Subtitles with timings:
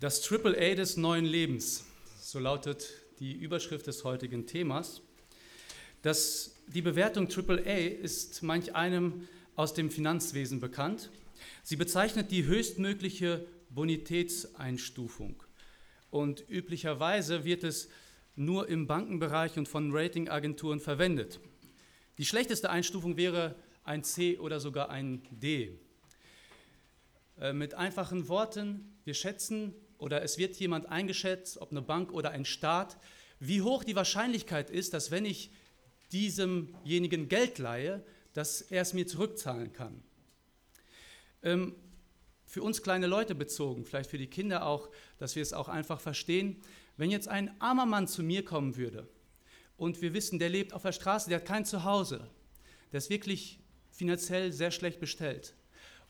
[0.00, 1.84] Das Triple A des neuen Lebens,
[2.20, 5.02] so lautet die Überschrift des heutigen Themas.
[6.02, 9.26] Das, die Bewertung Triple A ist manch einem
[9.56, 11.10] aus dem Finanzwesen bekannt.
[11.64, 15.42] Sie bezeichnet die höchstmögliche Bonitätseinstufung.
[16.12, 17.88] Und üblicherweise wird es
[18.36, 21.40] nur im Bankenbereich und von Ratingagenturen verwendet.
[22.18, 25.76] Die schlechteste Einstufung wäre ein C oder sogar ein D.
[27.40, 32.30] Äh, mit einfachen Worten, wir schätzen oder es wird jemand eingeschätzt, ob eine Bank oder
[32.30, 32.96] ein Staat,
[33.40, 35.50] wie hoch die Wahrscheinlichkeit ist, dass wenn ich
[36.12, 40.02] diesemjenigen Geld leihe, dass er es mir zurückzahlen kann.
[41.42, 41.74] Ähm,
[42.46, 46.00] für uns kleine Leute bezogen, vielleicht für die Kinder auch, dass wir es auch einfach
[46.00, 46.56] verstehen,
[46.96, 49.06] wenn jetzt ein armer Mann zu mir kommen würde
[49.76, 52.28] und wir wissen, der lebt auf der Straße, der hat kein Zuhause,
[52.90, 55.54] der ist wirklich finanziell sehr schlecht bestellt,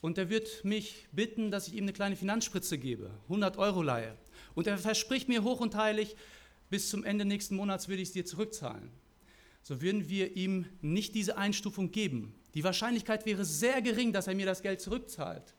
[0.00, 4.16] und er wird mich bitten, dass ich ihm eine kleine Finanzspritze gebe, 100 Euro leihe.
[4.54, 6.16] Und er verspricht mir hoch und heilig,
[6.70, 8.90] bis zum Ende nächsten Monats würde ich es dir zurückzahlen.
[9.62, 12.34] So würden wir ihm nicht diese Einstufung geben.
[12.54, 15.54] Die Wahrscheinlichkeit wäre sehr gering, dass er mir das Geld zurückzahlt,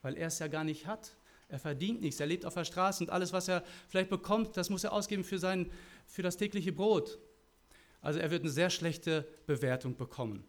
[0.00, 1.16] weil er es ja gar nicht hat.
[1.48, 4.70] Er verdient nichts, er lebt auf der Straße und alles, was er vielleicht bekommt, das
[4.70, 5.70] muss er ausgeben für, sein,
[6.06, 7.18] für das tägliche Brot.
[8.00, 10.44] Also er wird eine sehr schlechte Bewertung bekommen.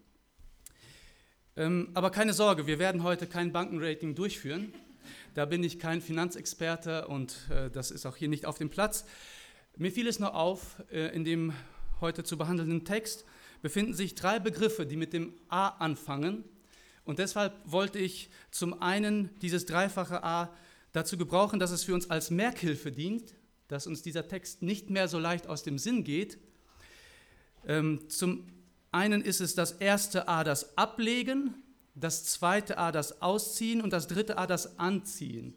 [1.56, 4.74] Ähm, aber keine Sorge, wir werden heute kein Bankenrating durchführen.
[5.36, 9.06] Da bin ich kein Finanzexperte und äh, das ist auch hier nicht auf dem Platz.
[9.78, 11.54] Mir fiel es nur auf, äh, in dem
[12.02, 13.26] heute zu behandelnden Text
[13.62, 16.44] befinden sich drei Begriffe, die mit dem A anfangen.
[17.06, 20.54] Und deshalb wollte ich zum einen dieses dreifache A
[20.92, 23.36] dazu gebrauchen, dass es für uns als Merkhilfe dient,
[23.68, 26.40] dass uns dieser Text nicht mehr so leicht aus dem Sinn geht.
[27.68, 28.48] Ähm, zum
[28.94, 31.56] einen ist es das erste A, das Ablegen,
[31.96, 35.56] das zweite A, das Ausziehen und das dritte A, das Anziehen.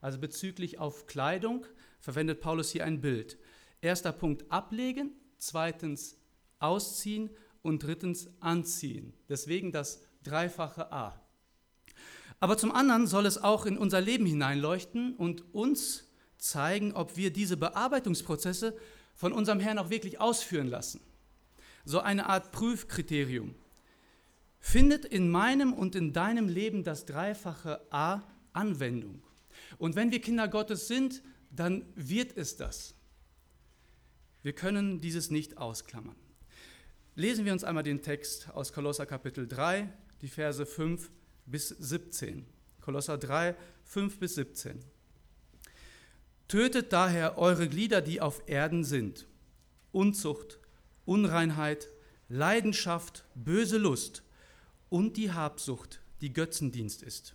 [0.00, 1.66] Also bezüglich auf Kleidung
[2.00, 3.38] verwendet Paulus hier ein Bild.
[3.80, 6.16] Erster Punkt ablegen, zweitens
[6.60, 7.30] ausziehen
[7.62, 9.12] und drittens anziehen.
[9.28, 11.20] Deswegen das dreifache A.
[12.40, 17.32] Aber zum anderen soll es auch in unser Leben hineinleuchten und uns zeigen, ob wir
[17.32, 18.76] diese Bearbeitungsprozesse
[19.14, 21.00] von unserem Herrn auch wirklich ausführen lassen
[21.88, 23.54] so eine Art Prüfkriterium.
[24.60, 28.22] Findet in meinem und in deinem Leben das dreifache A
[28.52, 29.22] Anwendung?
[29.78, 32.94] Und wenn wir Kinder Gottes sind, dann wird es das.
[34.42, 36.14] Wir können dieses nicht ausklammern.
[37.14, 39.88] Lesen wir uns einmal den Text aus Kolosser Kapitel 3,
[40.20, 41.10] die Verse 5
[41.46, 42.44] bis 17.
[42.82, 44.84] Kolosser 3, 5 bis 17.
[46.48, 49.26] Tötet daher eure Glieder, die auf Erden sind.
[49.90, 50.60] Unzucht,
[51.08, 51.88] Unreinheit,
[52.28, 54.22] Leidenschaft, böse Lust
[54.90, 57.34] und die Habsucht, die Götzendienst ist.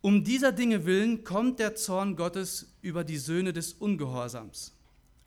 [0.00, 4.72] Um dieser Dinge willen kommt der Zorn Gottes über die Söhne des Ungehorsams.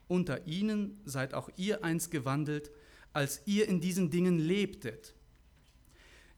[0.10, 2.70] Unter ihnen seid auch ihr einst gewandelt,
[3.14, 5.14] als ihr in diesen Dingen lebtet.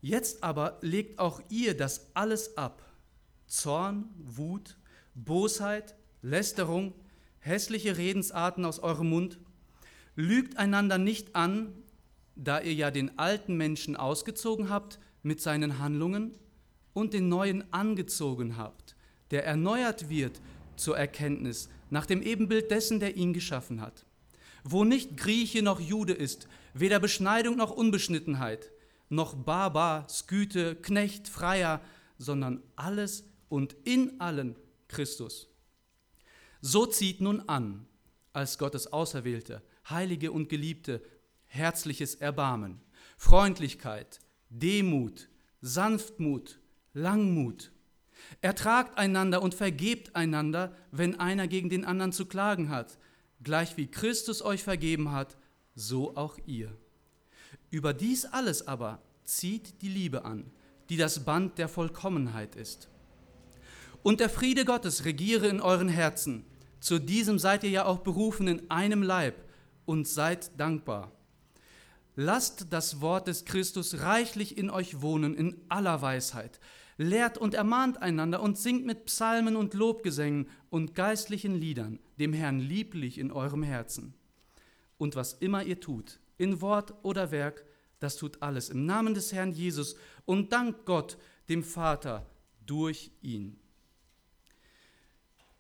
[0.01, 2.83] Jetzt aber legt auch ihr das alles ab.
[3.47, 4.77] Zorn, Wut,
[5.15, 6.93] Bosheit, Lästerung,
[7.39, 9.39] hässliche Redensarten aus eurem Mund
[10.15, 11.73] Lügt einander nicht an,
[12.35, 16.37] da ihr ja den alten Menschen ausgezogen habt mit seinen Handlungen
[16.93, 18.95] und den neuen angezogen habt,
[19.31, 20.39] der erneuert wird
[20.75, 24.05] zur Erkenntnis nach dem Ebenbild dessen, der ihn geschaffen hat.
[24.63, 28.71] Wo nicht Grieche noch Jude ist, weder Beschneidung noch Unbeschnittenheit,
[29.09, 31.81] noch Barbar, Sküte, Knecht, Freier,
[32.17, 34.55] sondern alles und in allen
[34.87, 35.47] Christus.
[36.61, 37.85] So zieht nun an,
[38.33, 41.03] als Gottes Auserwählte, Heilige und Geliebte,
[41.45, 42.81] herzliches Erbarmen,
[43.17, 44.19] Freundlichkeit,
[44.49, 45.29] Demut,
[45.61, 46.59] Sanftmut,
[46.93, 47.71] Langmut.
[48.41, 52.97] Ertragt einander und vergebt einander, wenn einer gegen den anderen zu klagen hat.
[53.43, 55.37] Gleich wie Christus euch vergeben hat,
[55.75, 56.75] so auch ihr.
[57.69, 60.51] Über dies alles aber zieht die Liebe an,
[60.89, 62.89] die das Band der Vollkommenheit ist.
[64.01, 66.45] Und der Friede Gottes regiere in euren Herzen.
[66.79, 69.44] Zu diesem seid ihr ja auch berufen in einem Leib
[69.85, 71.11] und seid dankbar.
[72.15, 76.59] Lasst das Wort des Christus reichlich in euch wohnen in aller Weisheit.
[76.97, 82.59] Lehrt und ermahnt einander und singt mit Psalmen und Lobgesängen und geistlichen Liedern dem Herrn
[82.59, 84.13] lieblich in eurem Herzen.
[84.97, 87.65] Und was immer ihr tut, in Wort oder Werk,
[87.99, 89.95] das tut alles im Namen des Herrn Jesus
[90.25, 91.17] und dankt Gott,
[91.49, 92.25] dem Vater,
[92.65, 93.59] durch ihn.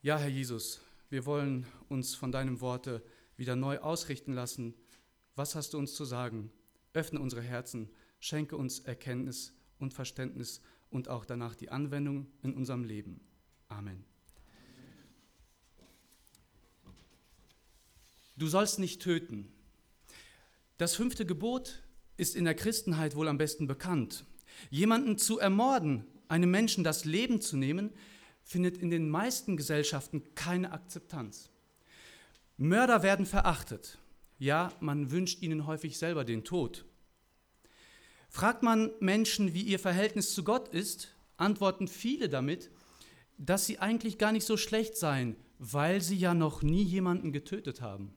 [0.01, 3.03] Ja, Herr Jesus, wir wollen uns von deinem Worte
[3.37, 4.73] wieder neu ausrichten lassen.
[5.35, 6.51] Was hast du uns zu sagen?
[6.93, 7.89] Öffne unsere Herzen,
[8.19, 13.19] schenke uns Erkenntnis und Verständnis und auch danach die Anwendung in unserem Leben.
[13.67, 14.05] Amen.
[18.37, 19.51] du sollst nicht töten.
[20.77, 21.81] Das fünfte Gebot
[22.17, 24.25] ist in der Christenheit wohl am besten bekannt.
[24.69, 27.91] Jemanden zu ermorden, einem Menschen das Leben zu nehmen,
[28.43, 31.49] findet in den meisten Gesellschaften keine Akzeptanz.
[32.57, 33.97] Mörder werden verachtet.
[34.37, 36.85] Ja, man wünscht ihnen häufig selber den Tod.
[38.29, 42.69] Fragt man Menschen, wie ihr Verhältnis zu Gott ist, antworten viele damit,
[43.37, 47.81] dass sie eigentlich gar nicht so schlecht seien, weil sie ja noch nie jemanden getötet
[47.81, 48.13] haben.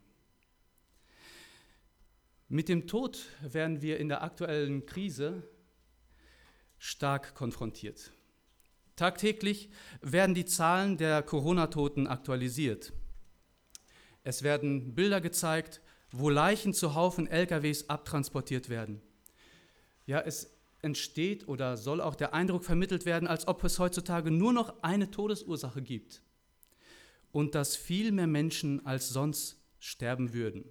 [2.49, 5.43] Mit dem Tod werden wir in der aktuellen Krise
[6.79, 8.12] stark konfrontiert.
[8.96, 9.70] Tagtäglich
[10.00, 12.93] werden die Zahlen der Corona-Toten aktualisiert.
[14.28, 15.80] Es werden Bilder gezeigt,
[16.10, 19.00] wo Leichen zu Haufen LKWs abtransportiert werden.
[20.04, 24.52] Ja, es entsteht oder soll auch der Eindruck vermittelt werden, als ob es heutzutage nur
[24.52, 26.20] noch eine Todesursache gibt
[27.32, 30.66] und dass viel mehr Menschen als sonst sterben würden.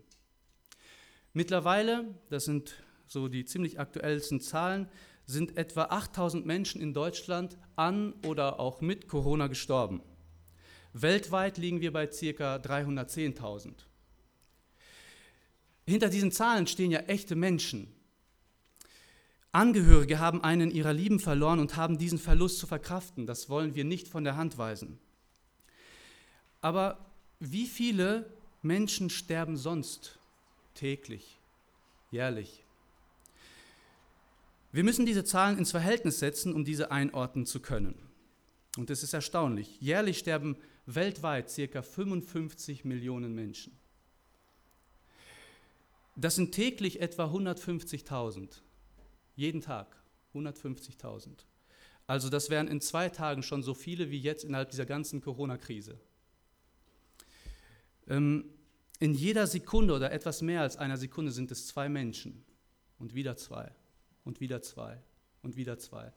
[1.33, 2.75] Mittlerweile, das sind
[3.07, 4.87] so die ziemlich aktuellsten Zahlen,
[5.25, 10.03] sind etwa 8000 Menschen in Deutschland an oder auch mit Corona gestorben.
[11.01, 12.55] Weltweit liegen wir bei ca.
[12.55, 13.73] 310.000.
[15.85, 17.87] Hinter diesen Zahlen stehen ja echte Menschen.
[19.51, 23.25] Angehörige haben einen ihrer Lieben verloren und haben diesen Verlust zu verkraften.
[23.25, 24.99] Das wollen wir nicht von der Hand weisen.
[26.61, 27.05] Aber
[27.39, 28.29] wie viele
[28.61, 30.17] Menschen sterben sonst
[30.73, 31.37] täglich,
[32.11, 32.63] jährlich.
[34.71, 37.95] Wir müssen diese Zahlen ins Verhältnis setzen, um diese einordnen zu können.
[38.77, 39.79] Und es ist erstaunlich.
[39.79, 40.57] Jährlich sterben
[40.87, 41.81] weltweit ca.
[41.81, 43.77] 55 Millionen Menschen.
[46.15, 48.61] Das sind täglich etwa 150.000.
[49.35, 49.95] Jeden Tag
[50.33, 51.29] 150.000.
[52.07, 55.99] Also das wären in zwei Tagen schon so viele wie jetzt innerhalb dieser ganzen Corona-Krise.
[58.07, 58.45] Ähm,
[58.99, 62.45] in jeder Sekunde oder etwas mehr als einer Sekunde sind es zwei Menschen
[62.97, 63.71] und wieder zwei
[64.23, 65.03] und wieder zwei
[65.43, 66.13] und wieder zwei.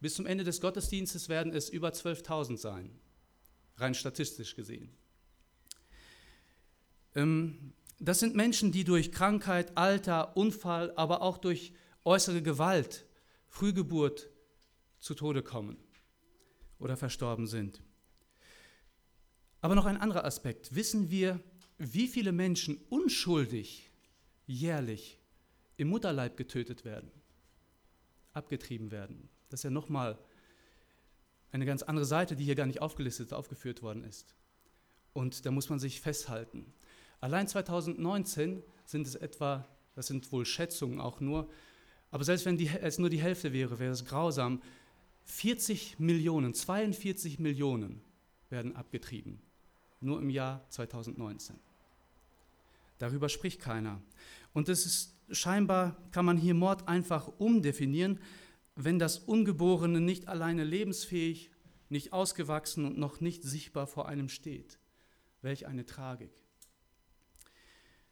[0.00, 2.90] Bis zum Ende des Gottesdienstes werden es über 12.000 sein,
[3.78, 4.90] rein statistisch gesehen.
[7.14, 11.72] Ähm, das sind Menschen, die durch Krankheit, Alter, Unfall, aber auch durch
[12.04, 13.06] äußere Gewalt,
[13.48, 14.30] Frühgeburt
[15.00, 15.76] zu Tode kommen
[16.78, 17.82] oder verstorben sind.
[19.60, 20.74] Aber noch ein anderer Aspekt.
[20.74, 21.40] Wissen wir,
[21.78, 23.90] wie viele Menschen unschuldig
[24.46, 25.20] jährlich
[25.76, 27.10] im Mutterleib getötet werden,
[28.32, 29.28] abgetrieben werden.
[29.48, 30.18] Das ist ja nochmal
[31.52, 34.34] eine ganz andere Seite, die hier gar nicht aufgelistet, aufgeführt worden ist.
[35.12, 36.72] Und da muss man sich festhalten.
[37.20, 41.48] Allein 2019 sind es etwa, das sind wohl Schätzungen auch nur,
[42.10, 44.62] aber selbst wenn die, es nur die Hälfte wäre, wäre es grausam,
[45.24, 48.00] 40 Millionen, 42 Millionen
[48.48, 49.40] werden abgetrieben,
[50.00, 51.56] nur im Jahr 2019.
[52.98, 54.00] Darüber spricht keiner.
[54.54, 58.18] Und es ist scheinbar, kann man hier Mord einfach umdefinieren,
[58.80, 61.50] wenn das Ungeborene nicht alleine lebensfähig,
[61.88, 64.78] nicht ausgewachsen und noch nicht sichtbar vor einem steht.
[65.42, 66.30] Welch eine Tragik.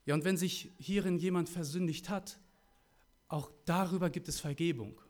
[0.06, 2.40] Ja, und wenn sich hierin jemand versündigt hat,
[3.28, 5.00] auch darüber gibt es Vergebung.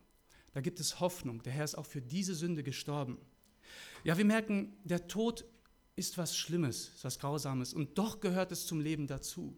[0.53, 1.41] Da gibt es Hoffnung.
[1.41, 3.17] Der Herr ist auch für diese Sünde gestorben.
[4.03, 5.43] Ja, wir merken, der Tod
[5.95, 9.57] ist was Schlimmes, ist was Grausames und doch gehört es zum Leben dazu.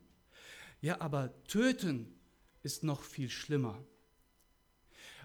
[0.80, 2.18] Ja, aber töten
[2.64, 3.84] ist noch viel schlimmer.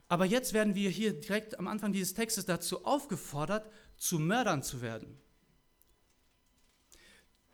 [0.08, 4.80] Aber jetzt werden wir hier direkt am Anfang dieses Textes dazu aufgefordert, zu Mördern zu
[4.80, 5.18] werden.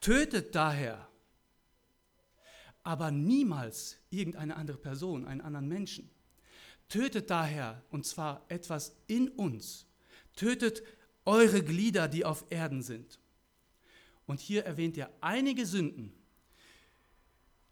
[0.00, 1.08] Tötet daher,
[2.82, 6.10] aber niemals irgendeine andere Person, einen anderen Menschen.
[6.88, 9.86] Tötet daher, und zwar etwas in uns.
[10.34, 10.82] Tötet
[11.24, 13.20] eure Glieder, die auf Erden sind.
[14.26, 16.12] Und hier erwähnt er einige Sünden,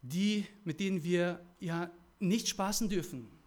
[0.02, 3.37] die, mit denen wir ja nicht spaßen dürfen,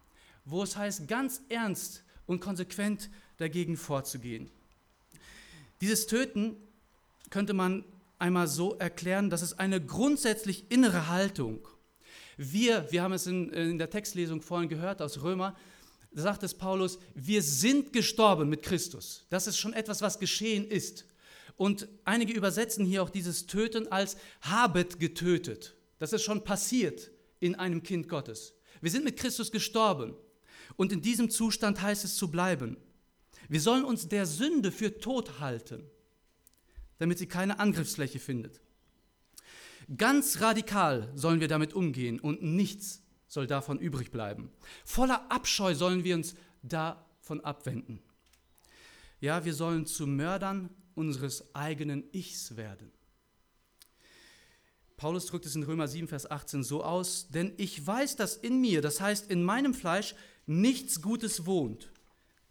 [0.44, 4.50] wo es heißt, ganz ernst und konsequent dagegen vorzugehen.
[5.80, 6.56] Dieses Töten
[7.30, 7.84] könnte man
[8.18, 11.66] einmal so erklären, dass es eine grundsätzlich innere Haltung.
[12.36, 15.56] Wir, wir haben es in, in der Textlesung vorhin gehört aus Römer,
[16.14, 19.24] da sagt es Paulus, wir sind gestorben mit Christus.
[19.30, 21.06] Das ist schon etwas, was geschehen ist.
[21.56, 25.74] Und einige übersetzen hier auch dieses Töten als habet getötet.
[25.98, 28.54] Das ist schon passiert in einem Kind Gottes.
[28.80, 30.14] Wir sind mit Christus gestorben
[30.76, 32.76] und in diesem Zustand heißt es zu bleiben.
[33.48, 35.84] Wir sollen uns der Sünde für tot halten,
[36.98, 38.60] damit sie keine Angriffsfläche findet.
[39.96, 44.50] Ganz radikal sollen wir damit umgehen und nichts soll davon übrig bleiben.
[44.84, 48.00] Voller Abscheu sollen wir uns davon abwenden.
[49.20, 52.92] Ja, wir sollen zu Mördern unseres eigenen Ichs werden.
[54.96, 58.60] Paulus drückt es in Römer 7, Vers 18 so aus, denn ich weiß, dass in
[58.60, 60.14] mir, das heißt in meinem Fleisch,
[60.46, 61.90] nichts Gutes wohnt.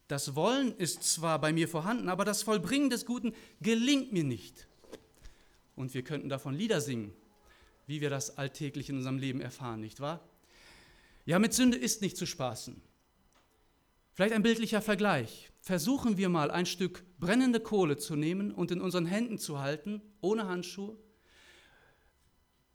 [0.08, 4.68] Das Wollen ist zwar bei mir vorhanden, aber das Vollbringen des Guten gelingt mir nicht.
[5.76, 7.14] Und wir könnten davon Lieder singen,
[7.88, 10.20] wie wir das alltäglich in unserem Leben erfahren, nicht wahr?
[11.26, 12.82] Ja, mit Sünde ist nicht zu spaßen.
[14.14, 15.50] Vielleicht ein bildlicher Vergleich.
[15.62, 20.02] Versuchen wir mal ein Stück brennende Kohle zu nehmen und in unseren Händen zu halten,
[20.20, 20.98] ohne Handschuhe.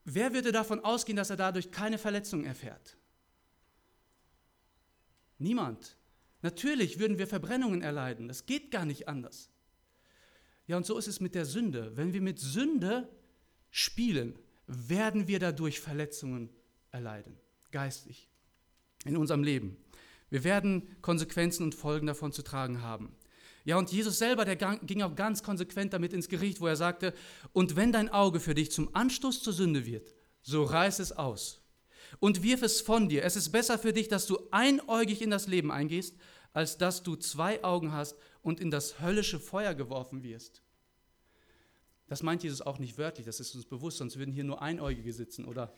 [0.05, 2.97] Wer würde davon ausgehen, dass er dadurch keine Verletzung erfährt?
[5.39, 5.97] Niemand.
[6.43, 8.29] Natürlich würden wir Verbrennungen erleiden.
[8.29, 9.51] Das geht gar nicht anders.
[10.67, 11.97] Ja, und so ist es mit der Sünde.
[11.97, 13.09] Wenn wir mit Sünde
[13.71, 16.51] spielen, werden wir dadurch Verletzungen
[16.91, 17.37] erleiden,
[17.71, 18.29] geistig,
[19.05, 19.77] in unserem Leben.
[20.29, 23.15] Wir werden Konsequenzen und Folgen davon zu tragen haben.
[23.65, 27.13] Ja, und Jesus selber, der ging auch ganz konsequent damit ins Gericht, wo er sagte,
[27.53, 31.66] und wenn dein Auge für dich zum Anstoß zur Sünde wird, so reiß es aus
[32.21, 33.25] und wirf es von dir.
[33.25, 36.17] Es ist besser für dich, dass du einäugig in das Leben eingehst,
[36.53, 40.63] als dass du zwei Augen hast und in das höllische Feuer geworfen wirst.
[42.09, 45.13] Das meint Jesus auch nicht wörtlich, das ist uns bewusst, sonst würden hier nur Einäugige
[45.13, 45.75] sitzen oder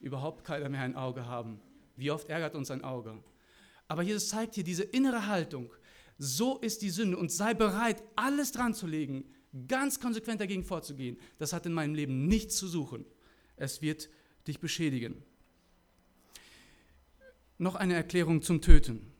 [0.00, 1.60] überhaupt keiner mehr ein Auge haben.
[1.96, 3.22] Wie oft ärgert uns ein Auge?
[3.88, 5.72] Aber Jesus zeigt hier diese innere Haltung.
[6.18, 9.24] So ist die Sünde und sei bereit, alles dran zu legen,
[9.66, 11.18] ganz konsequent dagegen vorzugehen.
[11.38, 13.04] Das hat in meinem Leben nichts zu suchen.
[13.56, 14.08] Es wird
[14.46, 15.22] dich beschädigen.
[17.62, 19.12] Noch eine Erklärung zum Töten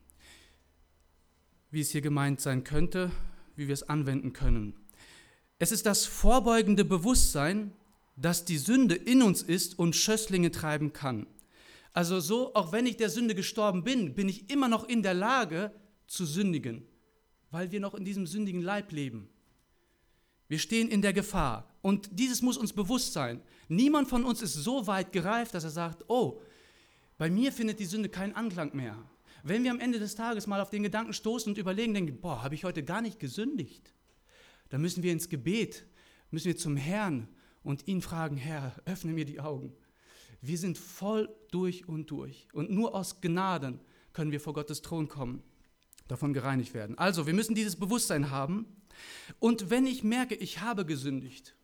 [1.72, 3.10] wie es hier gemeint sein könnte,
[3.56, 4.74] wie wir es anwenden können.
[5.58, 7.72] Es ist das vorbeugende Bewusstsein,
[8.14, 11.26] dass die Sünde in uns ist und Schösslinge treiben kann.
[11.94, 15.14] Also so, auch wenn ich der Sünde gestorben bin, bin ich immer noch in der
[15.14, 15.72] Lage
[16.06, 16.86] zu sündigen,
[17.50, 19.28] weil wir noch in diesem sündigen Leib leben.
[20.48, 23.40] Wir stehen in der Gefahr und dieses muss uns bewusst sein.
[23.68, 26.42] Niemand von uns ist so weit gereift, dass er sagt, oh,
[27.22, 28.98] bei mir findet die Sünde keinen Anklang mehr.
[29.44, 32.42] Wenn wir am Ende des Tages mal auf den Gedanken stoßen und überlegen, denken, boah,
[32.42, 33.94] habe ich heute gar nicht gesündigt,
[34.70, 35.86] dann müssen wir ins Gebet,
[36.32, 37.28] müssen wir zum Herrn
[37.62, 39.72] und ihn fragen, Herr, öffne mir die Augen.
[40.40, 43.78] Wir sind voll durch und durch und nur aus Gnaden
[44.12, 45.44] können wir vor Gottes Thron kommen,
[46.08, 46.98] davon gereinigt werden.
[46.98, 48.66] Also, wir müssen dieses Bewusstsein haben
[49.38, 51.54] und wenn ich merke, ich habe gesündigt,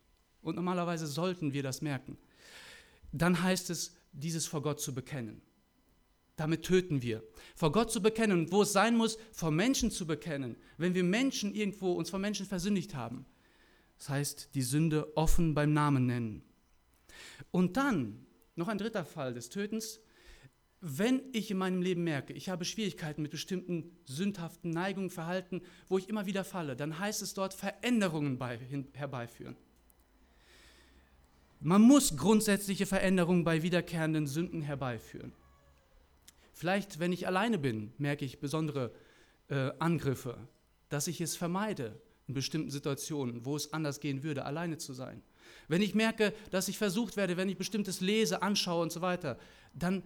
[0.41, 2.17] und normalerweise sollten wir das merken,
[3.11, 5.41] dann heißt es, dieses vor Gott zu bekennen.
[6.39, 7.21] Damit töten wir.
[7.53, 11.53] Vor Gott zu bekennen wo es sein muss, vor Menschen zu bekennen, wenn wir Menschen
[11.53, 13.25] irgendwo uns vor Menschen versündigt haben.
[13.97, 16.41] Das heißt, die Sünde offen beim Namen nennen.
[17.51, 19.99] Und dann noch ein dritter Fall des Tötens.
[20.79, 25.97] Wenn ich in meinem Leben merke, ich habe Schwierigkeiten mit bestimmten sündhaften Neigungen, Verhalten, wo
[25.97, 29.57] ich immer wieder falle, dann heißt es dort Veränderungen bei, hin, herbeiführen.
[31.59, 35.33] Man muss grundsätzliche Veränderungen bei wiederkehrenden Sünden herbeiführen.
[36.59, 38.91] Vielleicht, wenn ich alleine bin, merke ich besondere
[39.47, 40.45] äh, Angriffe,
[40.89, 45.23] dass ich es vermeide, in bestimmten Situationen, wo es anders gehen würde, alleine zu sein.
[45.69, 49.39] Wenn ich merke, dass ich versucht werde, wenn ich bestimmtes lese, anschaue und so weiter,
[49.73, 50.03] dann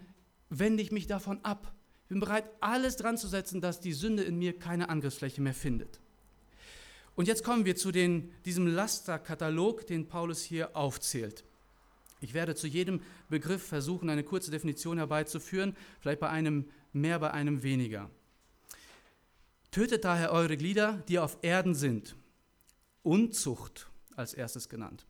[0.51, 1.73] wende ich mich davon ab.
[2.03, 5.55] Ich bin bereit, alles dran zu setzen, dass die Sünde in mir keine Angriffsfläche mehr
[5.55, 6.01] findet.
[7.15, 11.45] Und jetzt kommen wir zu den, diesem Lasterkatalog, den Paulus hier aufzählt.
[12.23, 17.31] Ich werde zu jedem Begriff versuchen, eine kurze Definition herbeizuführen, vielleicht bei einem mehr, bei
[17.31, 18.09] einem weniger.
[19.71, 22.15] Tötet daher eure Glieder, die auf Erden sind.
[23.01, 25.05] Unzucht als erstes genannt.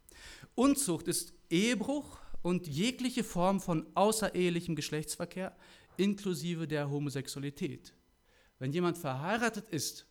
[0.55, 5.55] Unzucht ist Ehebruch und jegliche Form von außerehelichem Geschlechtsverkehr,
[5.97, 7.93] inklusive der Homosexualität.
[8.57, 10.07] Wenn jemand verheiratet ist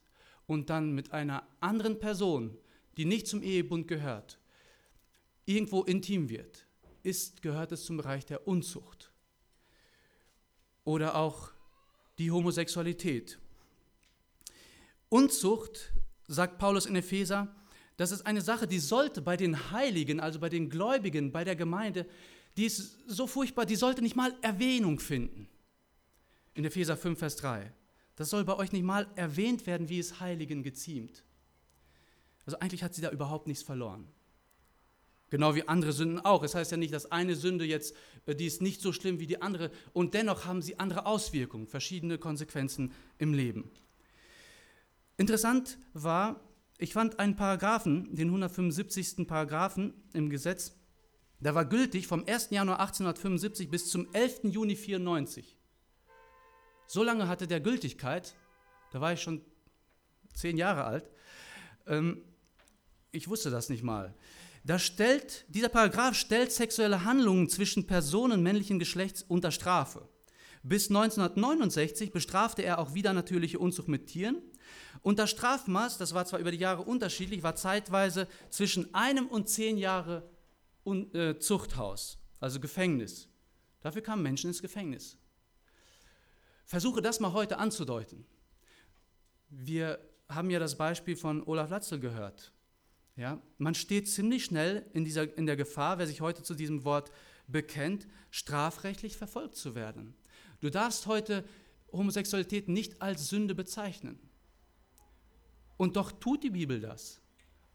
[0.47, 2.56] und dann mit einer anderen Person,
[2.97, 4.38] die nicht zum Ehebund gehört,
[5.47, 6.66] irgendwo intim wird,
[7.02, 9.11] ist, gehört es zum Bereich der Unzucht.
[10.85, 11.50] Oder auch
[12.18, 13.38] die Homosexualität.
[15.09, 15.92] Unzucht,
[16.26, 17.54] sagt Paulus in Epheser,
[17.97, 21.56] das ist eine Sache, die sollte bei den Heiligen, also bei den Gläubigen, bei der
[21.56, 22.06] Gemeinde,
[22.56, 25.49] die ist so furchtbar, die sollte nicht mal Erwähnung finden.
[26.54, 27.73] In Epheser 5, Vers 3.
[28.16, 31.25] Das soll bei euch nicht mal erwähnt werden, wie es Heiligen geziemt.
[32.44, 34.09] Also eigentlich hat sie da überhaupt nichts verloren.
[35.33, 36.43] Genau wie andere Sünden auch.
[36.43, 37.97] Es heißt ja nicht, dass eine Sünde jetzt,
[38.27, 41.67] äh, die ist nicht so schlimm wie die andere und dennoch haben sie andere Auswirkungen,
[41.67, 43.71] verschiedene Konsequenzen im Leben.
[45.17, 46.39] Interessant war,
[46.77, 49.27] ich fand einen Paragraphen, den 175.
[49.27, 50.75] Paragraphen im Gesetz,
[51.41, 52.51] der war gültig vom 1.
[52.51, 54.41] Januar 1875 bis zum 11.
[54.53, 55.57] Juni 94.
[56.87, 58.35] So lange hatte der Gültigkeit,
[58.91, 59.41] da war ich schon
[60.35, 61.09] zehn Jahre alt.
[61.87, 62.21] Ähm,
[63.12, 64.15] ich wusste das nicht mal.
[64.64, 70.09] Da stellt, dieser Paragraph stellt sexuelle Handlungen zwischen Personen männlichen Geschlechts unter Strafe.
[70.62, 74.40] Bis 1969 bestrafte er auch wieder natürliche Unzucht mit Tieren.
[75.02, 79.49] Und das Strafmaß, das war zwar über die Jahre unterschiedlich, war zeitweise zwischen einem und
[79.49, 80.31] zehn Jahre
[80.85, 83.28] äh, Zuchthaus, also Gefängnis.
[83.81, 85.19] Dafür kamen Menschen ins Gefängnis.
[86.64, 88.25] Versuche das mal heute anzudeuten.
[89.50, 92.52] Wir haben ja das Beispiel von Olaf Latzel gehört.
[93.23, 96.83] Ja, man steht ziemlich schnell in, dieser, in der Gefahr, wer sich heute zu diesem
[96.83, 97.12] Wort
[97.47, 100.17] bekennt, strafrechtlich verfolgt zu werden.
[100.59, 101.45] Du darfst heute
[101.93, 104.19] Homosexualität nicht als Sünde bezeichnen.
[105.76, 107.21] Und doch tut die Bibel das.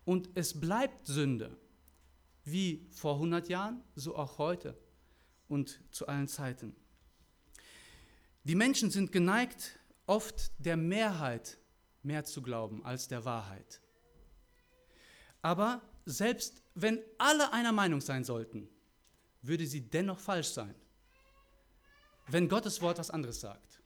[0.04, 1.56] Und es bleibt Sünde.
[2.44, 4.78] Wie vor 100 Jahren, so auch heute
[5.48, 6.76] und zu allen Zeiten.
[8.44, 11.58] Die Menschen sind geneigt, oft der Mehrheit
[12.04, 13.80] mehr zu glauben als der Wahrheit.
[15.48, 18.68] Aber selbst wenn alle einer Meinung sein sollten,
[19.42, 20.76] würde sie dennoch falsch sein,
[22.28, 23.82] wenn Gottes Wort was anderes sagt.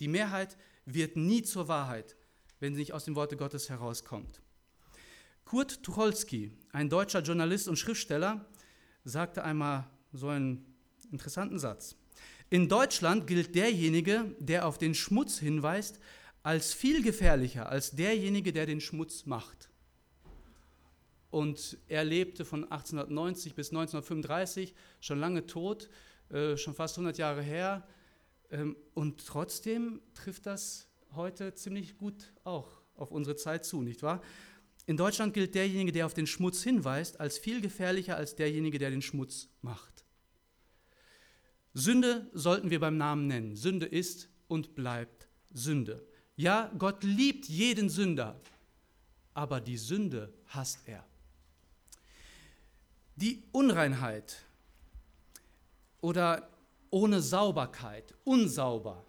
[0.00, 0.56] Die Mehrheit
[0.86, 2.16] wird nie zur Wahrheit,
[2.58, 4.40] wenn sie nicht aus dem Worte Gottes herauskommt.
[5.44, 8.46] Kurt Tucholsky, ein deutscher Journalist und Schriftsteller,
[9.04, 10.74] sagte einmal so einen
[11.12, 11.96] interessanten Satz.
[12.48, 16.00] In Deutschland gilt derjenige, der auf den Schmutz hinweist,
[16.42, 19.68] als viel gefährlicher als derjenige, der den Schmutz macht.
[21.34, 25.90] Und er lebte von 1890 bis 1935, schon lange tot,
[26.30, 27.84] äh, schon fast 100 Jahre her.
[28.52, 30.86] Ähm, und trotzdem trifft das
[31.16, 34.22] heute ziemlich gut auch auf unsere Zeit zu, nicht wahr?
[34.86, 38.90] In Deutschland gilt derjenige, der auf den Schmutz hinweist, als viel gefährlicher als derjenige, der
[38.90, 40.04] den Schmutz macht.
[41.72, 43.56] Sünde sollten wir beim Namen nennen.
[43.56, 46.06] Sünde ist und bleibt Sünde.
[46.36, 48.40] Ja, Gott liebt jeden Sünder,
[49.32, 51.04] aber die Sünde hasst er.
[53.16, 54.42] Die Unreinheit
[56.00, 56.48] oder
[56.90, 59.04] ohne Sauberkeit, unsauber,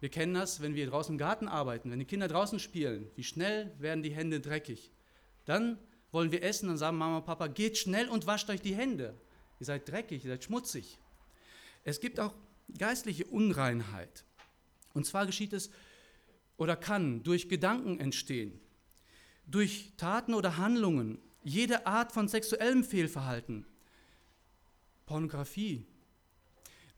[0.00, 3.24] wir kennen das, wenn wir draußen im Garten arbeiten, wenn die Kinder draußen spielen, wie
[3.24, 4.92] schnell werden die Hände dreckig.
[5.44, 5.78] Dann
[6.12, 9.14] wollen wir essen und sagen Mama, Papa, geht schnell und wascht euch die Hände.
[9.58, 10.98] Ihr seid dreckig, ihr seid schmutzig.
[11.84, 12.34] Es gibt auch
[12.76, 14.24] geistliche Unreinheit.
[14.94, 15.70] Und zwar geschieht es
[16.56, 18.60] oder kann durch Gedanken entstehen,
[19.46, 23.64] durch Taten oder Handlungen, jede Art von sexuellem Fehlverhalten,
[25.06, 25.86] Pornografie,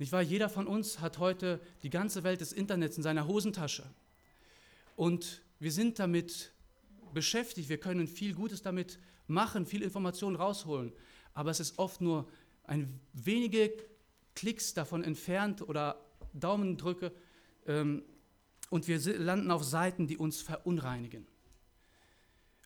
[0.00, 0.22] nicht wahr?
[0.22, 3.84] Jeder von uns hat heute die ganze Welt des Internets in seiner Hosentasche.
[4.96, 6.52] Und wir sind damit
[7.12, 10.94] beschäftigt, wir können viel Gutes damit machen, viel Informationen rausholen.
[11.34, 12.26] Aber es ist oft nur
[12.64, 13.70] ein wenige
[14.34, 16.00] Klicks davon entfernt oder
[16.32, 17.12] Daumendrücke
[17.66, 18.02] ähm,
[18.70, 21.26] und wir landen auf Seiten, die uns verunreinigen.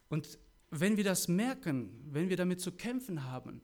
[0.09, 0.39] Und
[0.81, 3.63] wenn wir das merken, wenn wir damit zu kämpfen haben,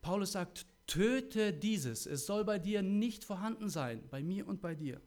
[0.00, 2.06] Paulus sagt, Töte dieses.
[2.06, 5.00] Es soll bei dir nicht vorhanden sein, bei mir und bei dir.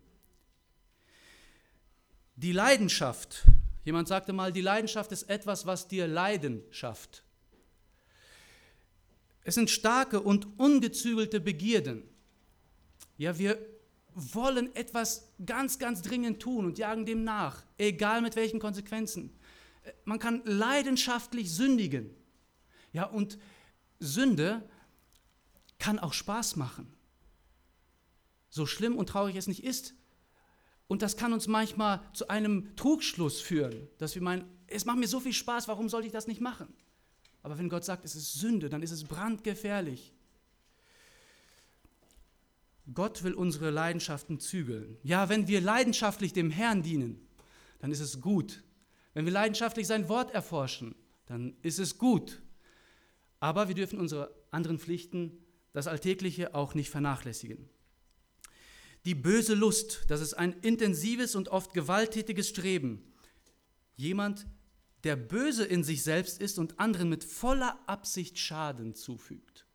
[2.36, 3.46] Die Leidenschaft.
[3.84, 7.24] Jemand sagte mal, die Leidenschaft ist etwas, was dir Leiden schafft.
[9.44, 12.04] Es sind starke und ungezügelte Begierden.
[13.18, 13.58] Ja, wir
[14.16, 19.38] wollen etwas ganz, ganz dringend tun und jagen dem nach, egal mit welchen Konsequenzen.
[20.04, 22.10] Man kann leidenschaftlich sündigen.
[22.94, 23.38] Ja, und
[24.00, 24.68] Sünde
[25.80, 26.92] kann auch Spaß machen.
[28.50, 29.94] So schlimm und traurig es nicht ist.
[30.88, 35.08] Und das kann uns manchmal zu einem Trugschluss führen, dass wir meinen, es macht mir
[35.08, 36.74] so viel Spaß, warum sollte ich das nicht machen?
[37.42, 40.14] Aber wenn Gott sagt, es ist Sünde, dann ist es brandgefährlich.
[42.94, 44.98] Gott will unsere Leidenschaften zügeln.
[45.04, 47.28] Ja, wenn wir leidenschaftlich dem Herrn dienen,
[47.80, 48.64] dann ist es gut.
[49.16, 50.94] Wenn wir leidenschaftlich sein Wort erforschen,
[51.26, 52.42] dann ist es gut.
[53.40, 55.40] Aber wir dürfen unsere anderen Pflichten
[55.72, 57.70] das Alltägliche auch nicht vernachlässigen.
[59.06, 63.14] Die böse Lust, das ist ein intensives und oft gewalttätiges Streben.
[63.96, 64.48] Jemand,
[65.06, 69.66] der böse in sich selbst ist und anderen mit voller Absicht Schaden zufügt.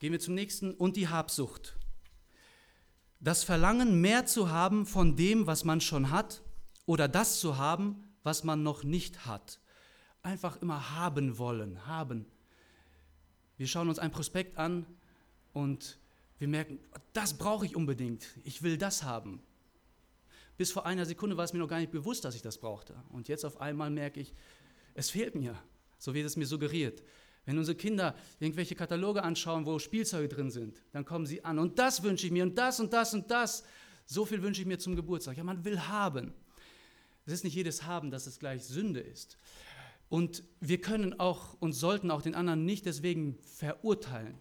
[0.00, 0.74] Gehen wir zum nächsten.
[0.74, 1.78] Und die Habsucht.
[3.24, 6.42] Das Verlangen, mehr zu haben von dem, was man schon hat,
[6.86, 9.58] oder das zu haben, was man noch nicht hat.
[10.22, 12.26] Einfach immer haben wollen, haben
[13.56, 14.84] wir schauen uns ein Prospekt an
[15.52, 15.98] und
[16.38, 16.78] wir merken,
[17.12, 18.26] das brauche ich unbedingt.
[18.42, 19.40] Ich will das haben.
[20.56, 22.94] Bis vor einer Sekunde war es mir noch gar nicht bewusst, dass ich das brauchte.
[23.10, 24.34] Und jetzt auf einmal merke ich,
[24.94, 25.56] es fehlt mir.
[25.98, 27.02] So wird es mir suggeriert.
[27.44, 31.58] Wenn unsere Kinder irgendwelche Kataloge anschauen, wo Spielzeuge drin sind, dann kommen sie an.
[31.58, 33.64] Und das wünsche ich mir und das und das und das.
[34.06, 35.36] So viel wünsche ich mir zum Geburtstag.
[35.36, 36.32] Ja, man will haben.
[37.26, 39.38] Es ist nicht jedes Haben, dass es gleich Sünde ist.
[40.08, 44.40] Und wir können auch und sollten auch den anderen nicht deswegen verurteilen.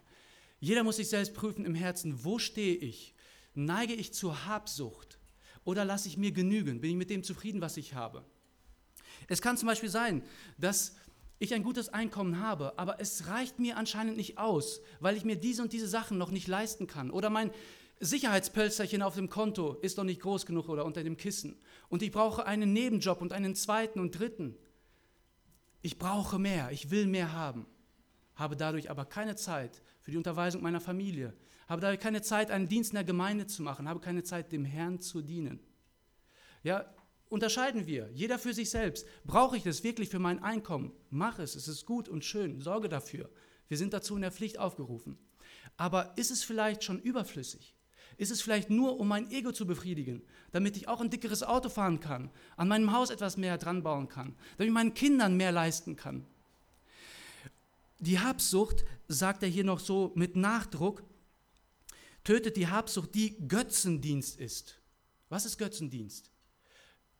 [0.60, 3.16] Jeder muss sich selbst prüfen im Herzen, wo stehe ich?
[3.54, 5.20] Neige ich zur Habsucht
[5.64, 6.82] oder lasse ich mir genügen?
[6.82, 8.26] Bin ich mit dem zufrieden, was ich habe?
[9.28, 10.24] Es kann zum Beispiel sein,
[10.58, 10.96] dass
[11.40, 15.36] ich ein gutes Einkommen habe, aber es reicht mir anscheinend nicht aus, weil ich mir
[15.36, 17.12] diese und diese Sachen noch nicht leisten kann.
[17.12, 17.52] Oder mein
[18.00, 21.56] Sicherheitspölsterchen auf dem Konto ist noch nicht groß genug oder unter dem Kissen.
[21.90, 24.56] Und ich brauche einen Nebenjob und einen zweiten und dritten.
[25.82, 27.66] Ich brauche mehr, ich will mehr haben,
[28.36, 31.34] habe dadurch aber keine Zeit für die Unterweisung meiner Familie,
[31.68, 34.66] habe dadurch keine Zeit, einen Dienst in der Gemeinde zu machen, habe keine Zeit, dem
[34.66, 35.60] Herrn zu dienen.
[36.64, 36.86] Ja,
[37.34, 39.08] unterscheiden wir, jeder für sich selbst.
[39.26, 40.92] Brauche ich das wirklich für mein Einkommen?
[41.10, 43.28] Mach es, es ist gut und schön, sorge dafür.
[43.68, 45.18] Wir sind dazu in der Pflicht aufgerufen.
[45.76, 47.74] Aber ist es vielleicht schon überflüssig?
[48.18, 51.70] Ist es vielleicht nur, um mein Ego zu befriedigen, damit ich auch ein dickeres Auto
[51.70, 55.52] fahren kann, an meinem Haus etwas mehr dran bauen kann, damit ich meinen Kindern mehr
[55.52, 56.28] leisten kann?
[57.98, 61.04] Die Habsucht, sagt er hier noch so mit Nachdruck,
[62.24, 64.78] tötet die Habsucht, die Götzendienst ist.
[65.30, 66.33] Was ist Götzendienst?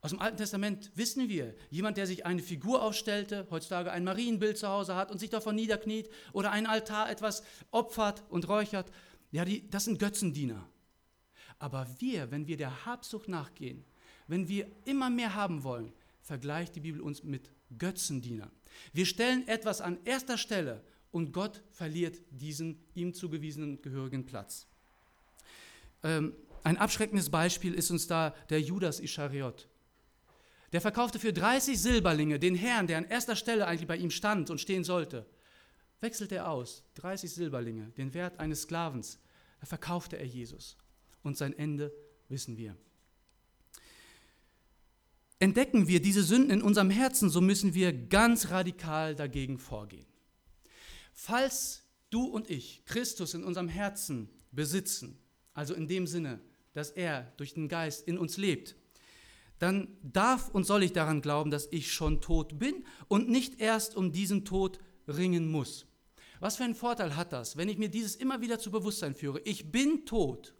[0.04, 4.58] Aus dem Alten Testament wissen wir, jemand, der sich eine Figur aufstellte, heutzutage ein Marienbild
[4.58, 8.92] zu Hause hat und sich davon niederkniet oder ein Altar etwas opfert und räuchert,
[9.32, 10.68] ja, die, das sind Götzendiener.
[11.58, 13.86] Aber wir, wenn wir der Habsucht nachgehen,
[14.28, 18.52] wenn wir immer mehr haben wollen, vergleicht die Bibel uns mit Götzendienern.
[18.92, 24.68] Wir stellen etwas an erster Stelle und Gott verliert diesen ihm zugewiesenen gehörigen Platz.
[26.04, 26.34] Ähm,
[26.66, 29.70] ein abschreckendes Beispiel ist uns da der Judas Ischariot.
[30.74, 34.50] Der verkaufte für 30 Silberlinge den Herrn, der an erster Stelle eigentlich bei ihm stand
[34.50, 35.26] und stehen sollte.
[36.02, 39.20] Wechselt er aus, 30 Silberlinge, den Wert eines Sklavens.
[39.60, 40.76] Da verkaufte er Jesus.
[41.22, 41.94] Und sein Ende
[42.28, 42.76] wissen wir.
[45.40, 50.08] Entdecken wir diese Sünden in unserem Herzen, so müssen wir ganz radikal dagegen vorgehen.
[51.14, 55.20] Falls du und ich Christus in unserem Herzen besitzen,
[55.54, 56.42] also in dem Sinne,
[56.74, 58.76] dass er durch den Geist in uns lebt,
[59.64, 63.96] dann darf und soll ich daran glauben, dass ich schon tot bin und nicht erst
[63.96, 65.86] um diesen Tod ringen muss.
[66.42, 69.40] Was für einen Vorteil hat das, wenn ich mir dieses immer wieder zu Bewusstsein führe?
[69.46, 70.54] Ich bin tot.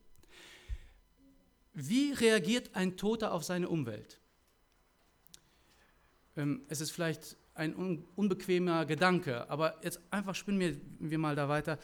[1.74, 4.22] Wie reagiert ein Toter auf seine Umwelt?
[6.38, 11.78] Ähm, es ist vielleicht ein unbequemer Gedanke, aber jetzt einfach spinnen wir mal da weiter.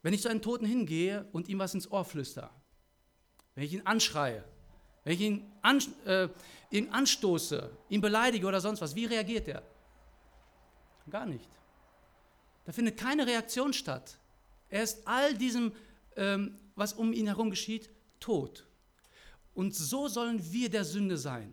[0.00, 2.50] Wenn ich zu einem Toten hingehe und ihm was ins Ohr flüster,
[3.54, 4.44] wenn ich ihn anschreie,
[5.04, 6.28] wenn ich ihn, an, äh,
[6.70, 9.62] ihn anstoße, ihn beleidige oder sonst was, wie reagiert er?
[11.10, 11.48] Gar nicht.
[12.64, 14.18] Da findet keine Reaktion statt.
[14.70, 15.72] Er ist all diesem,
[16.16, 18.66] ähm, was um ihn herum geschieht, tot.
[19.52, 21.52] Und so sollen wir der Sünde sein.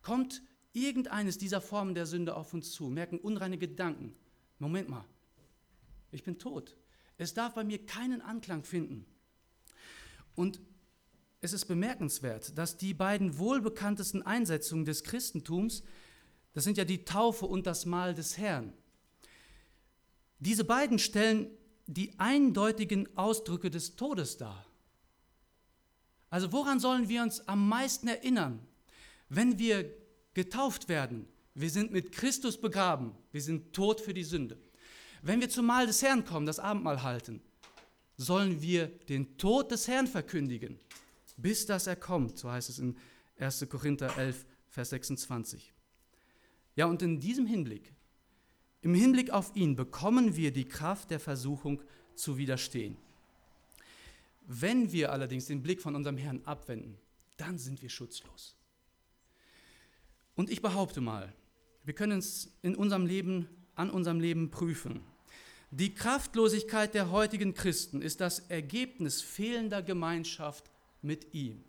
[0.00, 4.14] Kommt irgendeines dieser Formen der Sünde auf uns zu, merken unreine Gedanken.
[4.58, 5.04] Moment mal,
[6.12, 6.76] ich bin tot.
[7.18, 9.04] Es darf bei mir keinen Anklang finden.
[10.34, 10.60] Und
[11.44, 15.82] es ist bemerkenswert, dass die beiden wohlbekanntesten Einsetzungen des Christentums,
[16.54, 18.72] das sind ja die Taufe und das Mahl des Herrn,
[20.38, 21.50] diese beiden stellen
[21.86, 24.66] die eindeutigen Ausdrücke des Todes dar.
[26.30, 28.66] Also woran sollen wir uns am meisten erinnern,
[29.28, 29.94] wenn wir
[30.32, 31.28] getauft werden?
[31.54, 34.58] Wir sind mit Christus begraben, wir sind tot für die Sünde.
[35.22, 37.42] Wenn wir zum Mahl des Herrn kommen, das Abendmahl halten,
[38.16, 40.80] sollen wir den Tod des Herrn verkündigen
[41.36, 42.96] bis dass er kommt, so heißt es in
[43.38, 43.66] 1.
[43.68, 45.72] Korinther 11, Vers 26.
[46.76, 47.92] Ja, und in diesem Hinblick,
[48.82, 51.82] im Hinblick auf ihn, bekommen wir die Kraft der Versuchung
[52.14, 52.96] zu widerstehen.
[54.46, 56.98] Wenn wir allerdings den Blick von unserem Herrn abwenden,
[57.36, 58.56] dann sind wir schutzlos.
[60.34, 61.32] Und ich behaupte mal,
[61.84, 65.00] wir können es in unserem Leben, an unserem Leben prüfen.
[65.70, 70.70] Die Kraftlosigkeit der heutigen Christen ist das Ergebnis fehlender Gemeinschaft
[71.04, 71.62] mit ihm.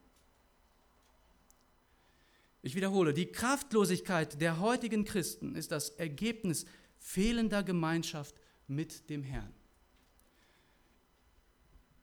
[2.61, 6.65] Ich wiederhole, die Kraftlosigkeit der heutigen Christen ist das Ergebnis
[6.97, 8.33] fehlender Gemeinschaft
[8.67, 9.53] mit dem Herrn.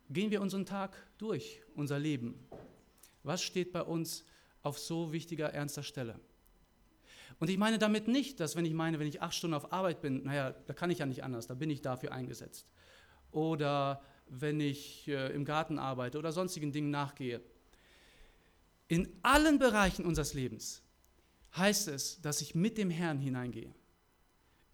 [0.09, 2.38] Gehen wir unseren Tag durch, unser Leben.
[3.25, 4.25] Was steht bei uns
[4.62, 6.21] auf so wichtiger, ernster Stelle?
[7.40, 10.01] Und ich meine damit nicht, dass wenn ich meine, wenn ich acht Stunden auf Arbeit
[10.01, 12.68] bin, naja, da kann ich ja nicht anders, da bin ich dafür eingesetzt.
[13.33, 17.42] Oder wenn ich äh, im Garten arbeite oder sonstigen Dingen nachgehe.
[18.88, 20.83] In allen Bereichen unseres Lebens
[21.57, 23.75] heißt es, dass ich mit dem Herrn hineingehe.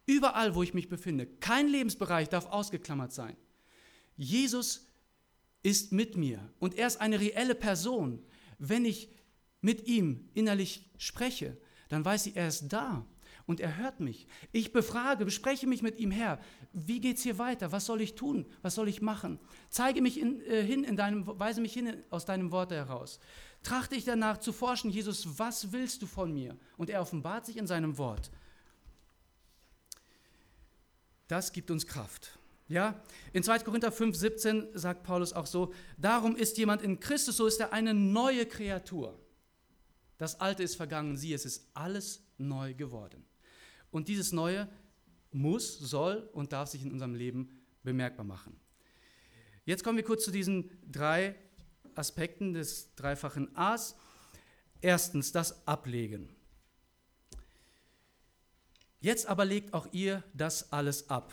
[0.06, 1.26] Überall, wo ich mich befinde.
[1.26, 3.36] Kein Lebensbereich darf ausgeklammert sein.
[4.16, 4.86] Jesus
[5.62, 8.22] ist mit mir und er ist eine reelle Person.
[8.58, 9.10] Wenn ich
[9.60, 11.56] mit ihm innerlich spreche,
[11.88, 13.04] dann weiß ich, er ist da.
[13.48, 14.26] Und er hört mich.
[14.52, 16.38] Ich befrage, bespreche mich mit ihm, Herr,
[16.74, 17.72] wie geht es hier weiter?
[17.72, 18.44] Was soll ich tun?
[18.60, 19.40] Was soll ich machen?
[19.70, 23.18] Zeige mich in, äh, hin in deinem, weise mich hin aus deinem Wort heraus.
[23.62, 26.58] Trachte ich danach zu forschen, Jesus, was willst du von mir?
[26.76, 28.30] Und er offenbart sich in seinem Wort.
[31.26, 32.38] Das gibt uns Kraft.
[32.68, 33.60] Ja, in 2.
[33.60, 37.72] Korinther 5, 17 sagt Paulus auch so: Darum ist jemand in Christus, so ist er
[37.72, 39.18] eine neue Kreatur.
[40.18, 43.24] Das Alte ist vergangen, sieh, es ist alles neu geworden.
[43.90, 44.68] Und dieses Neue
[45.32, 48.58] muss, soll und darf sich in unserem Leben bemerkbar machen.
[49.64, 51.34] Jetzt kommen wir kurz zu diesen drei
[51.94, 53.96] Aspekten des dreifachen A's.
[54.80, 56.28] Erstens das Ablegen.
[59.00, 61.32] Jetzt aber legt auch ihr das alles ab.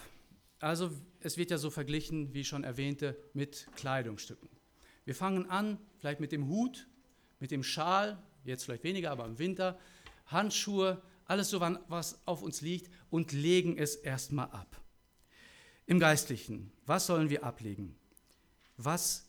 [0.59, 4.49] Also es wird ja so verglichen, wie ich schon erwähnte, mit Kleidungsstücken.
[5.03, 6.87] Wir fangen an, vielleicht mit dem Hut,
[7.39, 9.79] mit dem Schal, jetzt vielleicht weniger, aber im Winter,
[10.27, 14.81] Handschuhe, alles so, was auf uns liegt und legen es erstmal ab.
[15.85, 17.95] Im Geistlichen, was sollen wir ablegen?
[18.77, 19.27] Was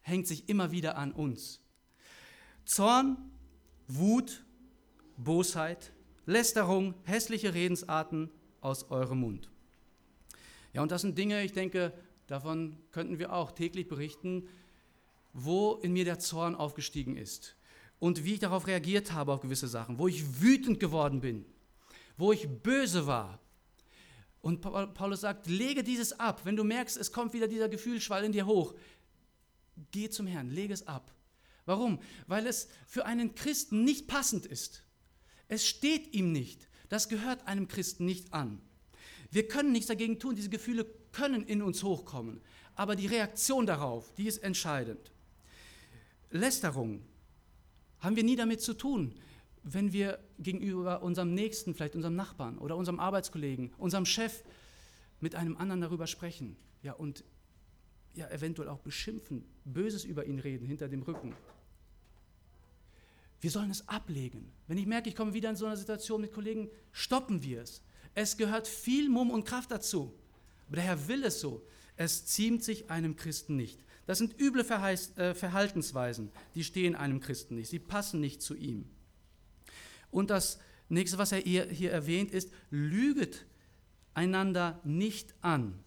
[0.00, 1.60] hängt sich immer wieder an uns?
[2.64, 3.16] Zorn,
[3.88, 4.44] Wut,
[5.16, 5.92] Bosheit,
[6.26, 8.30] Lästerung, hässliche Redensarten
[8.60, 9.50] aus eurem Mund.
[10.72, 11.92] Ja, und das sind Dinge, ich denke,
[12.26, 14.48] davon könnten wir auch täglich berichten,
[15.32, 17.56] wo in mir der Zorn aufgestiegen ist
[18.02, 21.44] und wie ich darauf reagiert habe auf gewisse Sachen, wo ich wütend geworden bin,
[22.16, 23.38] wo ich böse war.
[24.40, 26.40] Und Paulus sagt, lege dieses ab.
[26.42, 28.74] Wenn du merkst, es kommt wieder dieser Gefühlsschwall in dir hoch,
[29.92, 31.14] geh zum Herrn, lege es ab.
[31.64, 32.00] Warum?
[32.26, 34.82] Weil es für einen Christen nicht passend ist.
[35.46, 36.66] Es steht ihm nicht.
[36.88, 38.60] Das gehört einem Christen nicht an.
[39.30, 40.34] Wir können nichts dagegen tun.
[40.34, 42.40] Diese Gefühle können in uns hochkommen.
[42.74, 45.12] Aber die Reaktion darauf, die ist entscheidend.
[46.30, 47.04] Lästerung
[48.02, 49.14] haben wir nie damit zu tun,
[49.62, 54.42] wenn wir gegenüber unserem Nächsten, vielleicht unserem Nachbarn oder unserem Arbeitskollegen, unserem Chef
[55.20, 57.24] mit einem anderen darüber sprechen ja, und
[58.14, 61.34] ja, eventuell auch beschimpfen, Böses über ihn reden hinter dem Rücken.
[63.40, 64.52] Wir sollen es ablegen.
[64.66, 67.82] Wenn ich merke, ich komme wieder in so eine Situation mit Kollegen, stoppen wir es.
[68.14, 70.12] Es gehört viel Mumm und Kraft dazu.
[70.66, 71.64] Aber der Herr will es so.
[71.96, 73.80] Es ziemt sich einem Christen nicht.
[74.06, 77.68] Das sind üble äh, Verhaltensweisen, die stehen einem Christen nicht.
[77.68, 78.84] Sie passen nicht zu ihm.
[80.10, 83.46] Und das nächste, was er hier erwähnt, ist, lüget
[84.14, 85.78] einander nicht an.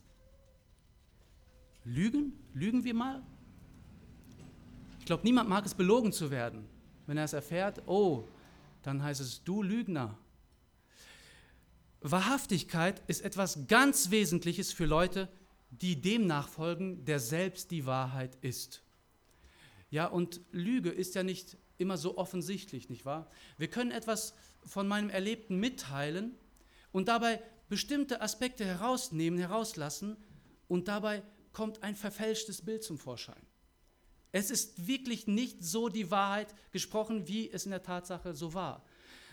[1.84, 2.34] Lügen?
[2.54, 3.22] Lügen wir mal?
[5.00, 6.66] Ich glaube, niemand mag es, belogen zu werden.
[7.06, 8.28] Wenn er es erfährt, oh,
[8.82, 10.18] dann heißt es, du Lügner.
[12.02, 15.30] Wahrhaftigkeit ist etwas ganz Wesentliches für Leute,
[15.82, 18.84] die dem nachfolgen, der selbst die Wahrheit ist.
[19.90, 23.30] Ja, und Lüge ist ja nicht immer so offensichtlich, nicht wahr?
[23.58, 24.34] Wir können etwas
[24.66, 26.36] von meinem Erlebten mitteilen
[26.92, 30.18] und dabei bestimmte Aspekte herausnehmen, herauslassen
[30.68, 33.42] und dabei kommt ein verfälschtes Bild zum Vorschein.
[34.32, 38.84] Es ist wirklich nicht so die Wahrheit gesprochen, wie es in der Tatsache so war.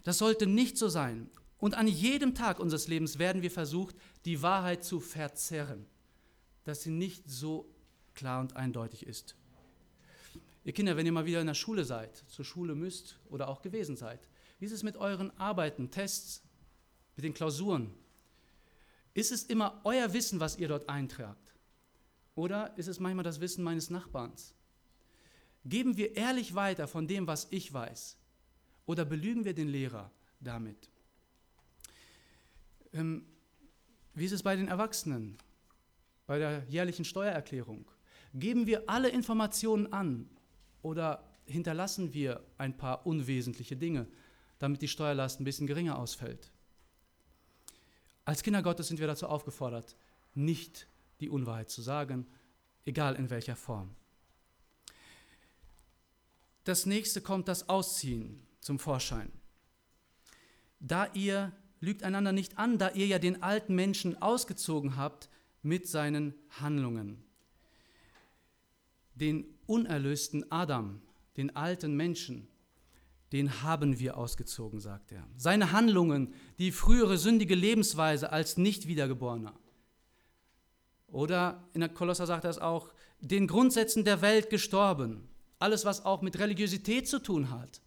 [0.04, 1.28] Das sollte nicht so sein.
[1.58, 5.86] Und an jedem Tag unseres Lebens werden wir versucht, die Wahrheit zu verzerren
[6.64, 7.68] dass sie nicht so
[8.14, 9.36] klar und eindeutig ist.
[10.64, 13.62] Ihr Kinder, wenn ihr mal wieder in der Schule seid, zur Schule müsst oder auch
[13.62, 14.20] gewesen seid,
[14.60, 16.42] wie ist es mit euren Arbeiten, Tests,
[17.16, 17.92] mit den Klausuren?
[19.14, 21.52] Ist es immer euer Wissen, was ihr dort eintragt?
[22.34, 24.54] Oder ist es manchmal das Wissen meines Nachbarns?
[25.64, 28.16] Geben wir ehrlich weiter von dem, was ich weiß?
[28.86, 30.88] Oder belügen wir den Lehrer damit?
[32.92, 33.26] Ähm,
[34.14, 35.36] wie ist es bei den Erwachsenen?
[36.32, 37.84] Bei der jährlichen Steuererklärung?
[38.32, 40.30] Geben wir alle Informationen an
[40.80, 44.06] oder hinterlassen wir ein paar unwesentliche Dinge,
[44.58, 46.50] damit die Steuerlast ein bisschen geringer ausfällt?
[48.24, 49.94] Als Kinder Gottes sind wir dazu aufgefordert,
[50.32, 50.86] nicht
[51.20, 52.26] die Unwahrheit zu sagen,
[52.86, 53.94] egal in welcher Form.
[56.64, 59.30] Das nächste kommt das Ausziehen zum Vorschein.
[60.80, 65.28] Da ihr lügt einander nicht an, da ihr ja den alten Menschen ausgezogen habt
[65.62, 67.24] mit seinen Handlungen.
[69.14, 71.00] Den unerlösten Adam,
[71.36, 72.48] den alten Menschen,
[73.32, 75.26] den haben wir ausgezogen, sagt er.
[75.36, 79.58] Seine Handlungen, die frühere sündige Lebensweise als Nicht-Wiedergeborener.
[81.06, 85.28] Oder in der Kolosser sagt er es auch, den Grundsätzen der Welt gestorben.
[85.58, 87.80] Alles, was auch mit Religiosität zu tun hat.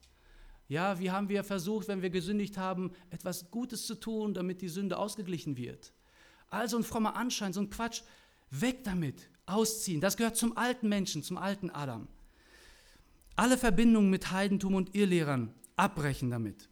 [0.68, 4.70] Ja, wie haben wir versucht, wenn wir gesündigt haben, etwas Gutes zu tun, damit die
[4.70, 5.94] Sünde ausgeglichen wird?
[6.50, 8.02] Also ein frommer Anschein, so ein Quatsch,
[8.50, 10.02] weg damit, ausziehen.
[10.02, 12.08] Das gehört zum alten Menschen, zum alten Adam.
[13.36, 16.70] Alle Verbindungen mit Heidentum und Irrlehrern abbrechen damit.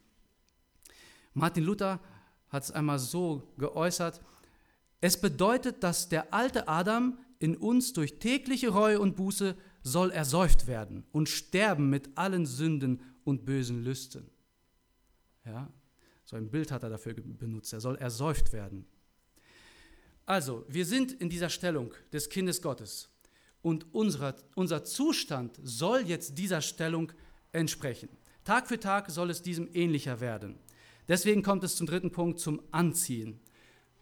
[1.34, 2.00] Martin Luther
[2.48, 4.20] hat es einmal so geäußert,
[5.00, 10.66] es bedeutet, dass der alte Adam in uns durch tägliche Reue und Buße soll ersäuft
[10.66, 14.30] werden und sterben mit allen Sünden und bösen Lüsten.
[15.44, 15.70] Ja,
[16.24, 17.74] so ein Bild hat er dafür benutzt.
[17.74, 18.86] Er soll ersäuft werden.
[20.26, 23.10] Also, wir sind in dieser Stellung des Kindes Gottes
[23.60, 27.12] und unser, unser Zustand soll jetzt dieser Stellung
[27.52, 28.08] entsprechen.
[28.44, 30.58] Tag für Tag soll es diesem ähnlicher werden.
[31.08, 33.40] Deswegen kommt es zum dritten Punkt, zum Anziehen.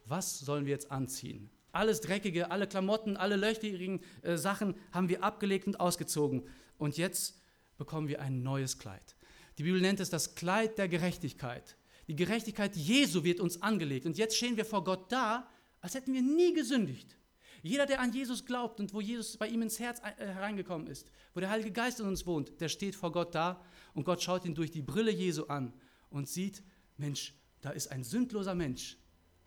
[0.05, 1.51] Was sollen wir jetzt anziehen?
[1.73, 6.43] Alles Dreckige, alle Klamotten, alle löchrigen äh, Sachen haben wir abgelegt und ausgezogen.
[6.77, 7.41] Und jetzt
[7.79, 9.17] bekommen wir ein neues Kleid.
[9.59, 11.77] Die Bibel nennt es das Kleid der Gerechtigkeit.
[12.09, 14.07] Die Gerechtigkeit Jesu wird uns angelegt.
[14.07, 15.49] Und jetzt stehen wir vor Gott da,
[15.83, 17.19] als hätten wir nie gesündigt.
[17.63, 21.11] Jeder, der an Jesus glaubt und wo Jesus bei ihm ins Herz äh, hereingekommen ist,
[21.35, 24.45] wo der Heilige Geist in uns wohnt, der steht vor Gott da und Gott schaut
[24.45, 25.73] ihn durch die Brille Jesu an
[26.11, 26.63] und sieht,
[26.97, 28.97] Mensch, da ist ein sündloser Mensch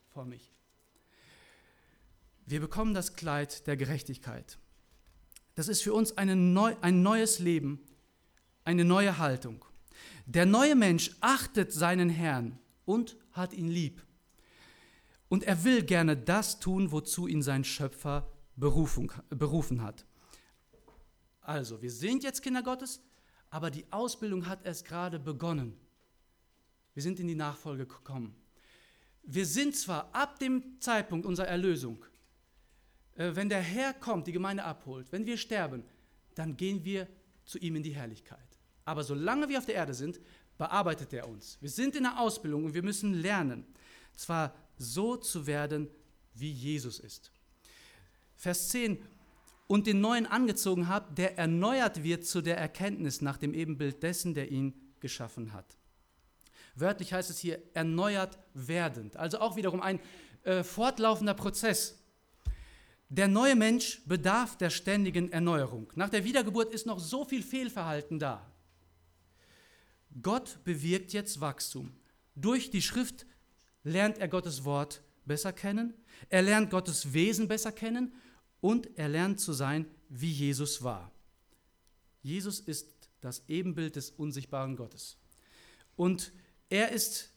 [0.10, 0.54] vor mich.
[2.45, 4.60] Wir bekommen das Kleid der Gerechtigkeit.
[5.56, 7.82] Das ist für uns neu, ein neues Leben,
[8.63, 9.65] eine neue Haltung.
[10.26, 14.06] Der neue Mensch achtet seinen Herrn und hat ihn lieb.
[15.27, 20.05] Und er will gerne das tun, wozu ihn sein Schöpfer berufen, berufen hat.
[21.41, 23.01] Also, wir sind jetzt Kinder Gottes,
[23.49, 25.77] aber die Ausbildung hat erst gerade begonnen.
[26.93, 28.35] Wir sind in die Nachfolge gekommen.
[29.23, 32.05] Wir sind zwar ab dem Zeitpunkt unserer Erlösung,
[33.15, 35.83] äh, wenn der Herr kommt, die Gemeinde abholt, wenn wir sterben,
[36.35, 37.07] dann gehen wir
[37.43, 38.39] zu ihm in die Herrlichkeit.
[38.85, 40.19] Aber solange wir auf der Erde sind,
[40.57, 41.57] bearbeitet er uns.
[41.61, 43.65] Wir sind in der Ausbildung und wir müssen lernen,
[44.15, 45.89] zwar so zu werden,
[46.33, 47.31] wie Jesus ist.
[48.35, 48.99] Vers 10,
[49.67, 54.33] und den Neuen angezogen habt, der erneuert wird zu der Erkenntnis nach dem Ebenbild dessen,
[54.33, 55.65] der ihn geschaffen hat.
[56.75, 59.99] Wörtlich heißt es hier erneuert werdend, also auch wiederum ein
[60.43, 61.97] äh, fortlaufender Prozess.
[63.09, 65.91] Der neue Mensch bedarf der ständigen Erneuerung.
[65.95, 68.45] Nach der Wiedergeburt ist noch so viel Fehlverhalten da.
[70.21, 71.91] Gott bewirkt jetzt Wachstum.
[72.35, 73.25] Durch die Schrift
[73.86, 75.93] lernt er Gottes Wort besser kennen,
[76.30, 78.13] er lernt Gottes Wesen besser kennen
[78.60, 81.12] und er lernt zu sein, wie Jesus war.
[82.21, 85.17] Jesus ist das Ebenbild des unsichtbaren Gottes.
[85.95, 86.34] Und
[86.69, 87.32] er ist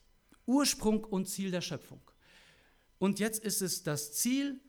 [0.47, 2.01] Ursprung und Ziel der Schöpfung.
[2.99, 4.61] Und jetzt ist es das Ziel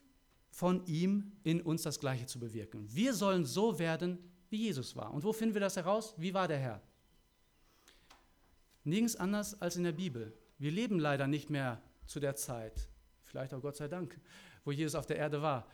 [0.52, 2.94] von ihm, in uns das Gleiche zu bewirken.
[2.94, 5.14] Wir sollen so werden, wie Jesus war.
[5.14, 6.14] Und wo finden wir das heraus?
[6.18, 6.82] Wie war der Herr?
[8.84, 10.34] Nirgends anders als in der Bibel.
[10.60, 12.88] Wir leben leider nicht mehr zu der Zeit,
[13.24, 14.20] vielleicht auch Gott sei Dank,
[14.66, 15.68] wo Jesus auf der Erde war.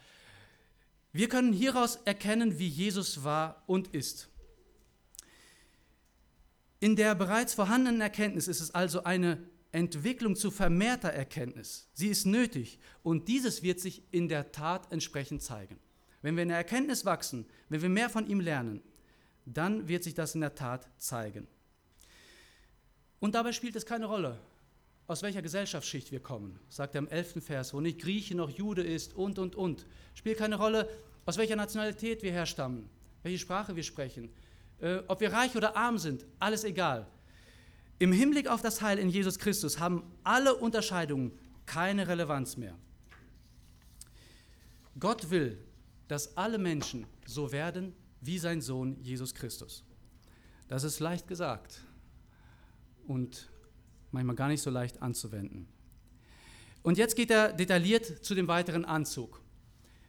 [1.12, 4.30] Wir können hieraus erkennen, wie Jesus war und ist.
[6.80, 11.90] In der bereits vorhandenen Erkenntnis ist es also eine Entwicklung zu vermehrter Erkenntnis.
[11.94, 15.80] Sie ist nötig und dieses wird sich in der Tat entsprechend zeigen.
[16.22, 18.82] Wenn wir in der Erkenntnis wachsen, wenn wir mehr von ihm lernen,
[19.46, 21.48] dann wird sich das in der Tat zeigen.
[23.20, 24.40] Und dabei spielt es keine Rolle,
[25.08, 27.44] aus welcher Gesellschaftsschicht wir kommen, sagt er im 11.
[27.44, 29.86] Vers, wo nicht Grieche noch Jude ist und, und, und.
[30.16, 30.90] Spielt keine Rolle,
[31.26, 32.90] aus welcher Nationalität wir herstammen,
[33.24, 34.30] welche Sprache wir sprechen,
[34.80, 37.08] äh, ob wir reich oder arm sind, alles egal.
[38.00, 41.32] Im Hinblick auf das Heil in Jesus Christus haben alle Unterscheidungen
[41.66, 42.76] keine Relevanz mehr.
[45.00, 45.58] Gott will,
[46.08, 49.84] dass alle Menschen so werden wie sein Sohn Jesus Christus.
[50.68, 51.82] Das ist leicht gesagt
[53.08, 53.50] und
[54.16, 55.68] manchmal gar nicht so leicht anzuwenden.
[56.82, 59.42] Und jetzt geht er detailliert zu dem weiteren Anzug.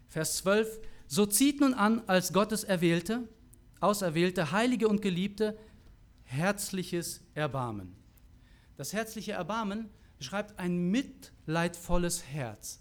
[0.08, 3.28] Vers 12, so zieht nun an als Gottes Erwählte,
[3.80, 5.58] Auserwählte, Heilige und Geliebte,
[6.24, 7.94] herzliches Erbarmen.
[8.76, 9.88] Das herzliche Erbarmen
[10.18, 12.80] beschreibt ein mitleidvolles Herz,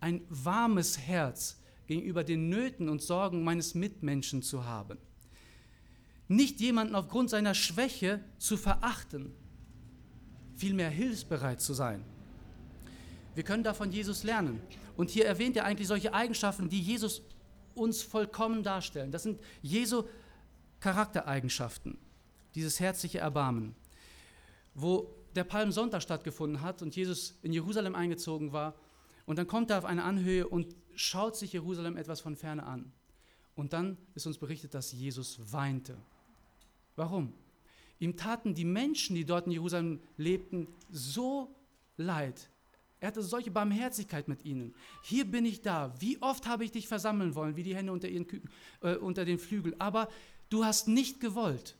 [0.00, 4.98] ein warmes Herz gegenüber den Nöten und Sorgen meines Mitmenschen zu haben.
[6.28, 9.34] Nicht jemanden aufgrund seiner Schwäche zu verachten,
[10.60, 12.04] vielmehr hilfsbereit zu sein.
[13.34, 14.60] Wir können da von Jesus lernen.
[14.96, 17.22] Und hier erwähnt er eigentlich solche Eigenschaften, die Jesus
[17.74, 19.10] uns vollkommen darstellen.
[19.10, 20.04] Das sind Jesu
[20.80, 21.96] Charaktereigenschaften
[22.54, 23.74] dieses herzliche Erbarmen.
[24.74, 28.74] Wo der Palmsonntag stattgefunden hat und Jesus in Jerusalem eingezogen war,
[29.26, 32.92] und dann kommt er auf eine Anhöhe und schaut sich Jerusalem etwas von ferne an.
[33.54, 35.96] Und dann ist uns berichtet, dass Jesus weinte.
[36.96, 37.32] Warum?
[38.00, 41.54] Ihm taten die Menschen, die dort in Jerusalem lebten, so
[41.96, 42.50] leid.
[42.98, 44.74] Er hatte solche Barmherzigkeit mit ihnen.
[45.02, 45.94] Hier bin ich da.
[46.00, 49.24] Wie oft habe ich dich versammeln wollen, wie die Hände unter, ihren Küken, äh, unter
[49.24, 49.78] den Flügeln.
[49.80, 50.08] Aber
[50.48, 51.76] du hast nicht gewollt.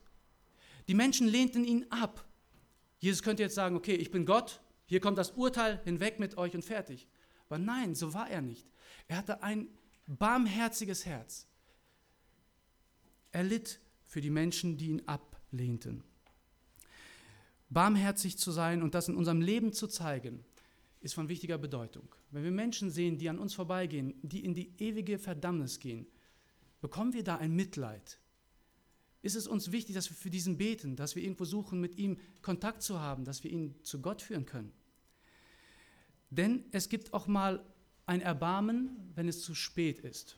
[0.87, 2.25] Die Menschen lehnten ihn ab.
[2.99, 4.61] Jesus könnte jetzt sagen, okay, ich bin Gott,
[4.91, 7.07] Hier kommt das Urteil hinweg mit euch und fertig.
[7.47, 8.67] Aber nein, so war er nicht.
[9.07, 9.69] Er hatte ein
[10.05, 11.47] barmherziges Herz.
[13.31, 16.03] Er litt für die Menschen, die ihn ablehnten.
[17.71, 20.43] Barmherzig zu sein und das in unserem Leben zu zeigen,
[20.99, 22.13] ist von wichtiger Bedeutung.
[22.29, 26.05] Wenn wir Menschen sehen, die an uns vorbeigehen, die in die ewige Verdammnis gehen,
[26.81, 28.19] bekommen wir da ein Mitleid?
[29.23, 32.17] Ist es uns wichtig, dass wir für diesen beten, dass wir irgendwo suchen, mit ihm
[32.41, 34.73] Kontakt zu haben, dass wir ihn zu Gott führen können?
[36.29, 37.63] Denn es gibt auch mal
[38.05, 40.37] ein Erbarmen, wenn es zu spät ist.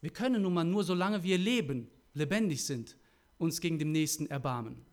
[0.00, 2.96] Wir können nun mal nur, solange wir leben, lebendig sind,
[3.38, 4.84] uns gegen den Nächsten erbarmen.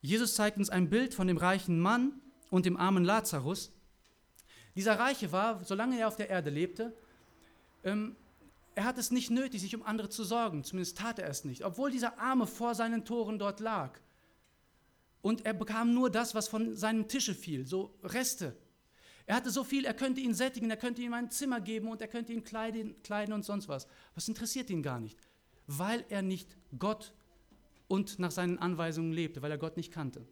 [0.00, 2.20] Jesus zeigt uns ein Bild von dem reichen Mann
[2.50, 3.72] und dem armen Lazarus.
[4.76, 6.96] Dieser Reiche war, solange er auf der Erde lebte,
[7.82, 8.16] ähm,
[8.74, 11.64] er hat es nicht nötig, sich um andere zu sorgen, zumindest tat er es nicht,
[11.64, 13.98] obwohl dieser Arme vor seinen Toren dort lag.
[15.20, 18.56] Und er bekam nur das, was von seinem Tische fiel, so Reste.
[19.26, 22.00] Er hatte so viel, er könnte ihn sättigen, er könnte ihm ein Zimmer geben und
[22.00, 23.88] er könnte ihn kleiden, kleiden und sonst was.
[24.14, 25.18] Was interessiert ihn gar nicht,
[25.66, 27.12] weil er nicht Gott
[27.88, 30.26] und nach seinen Anweisungen lebte, weil er Gott nicht kannte.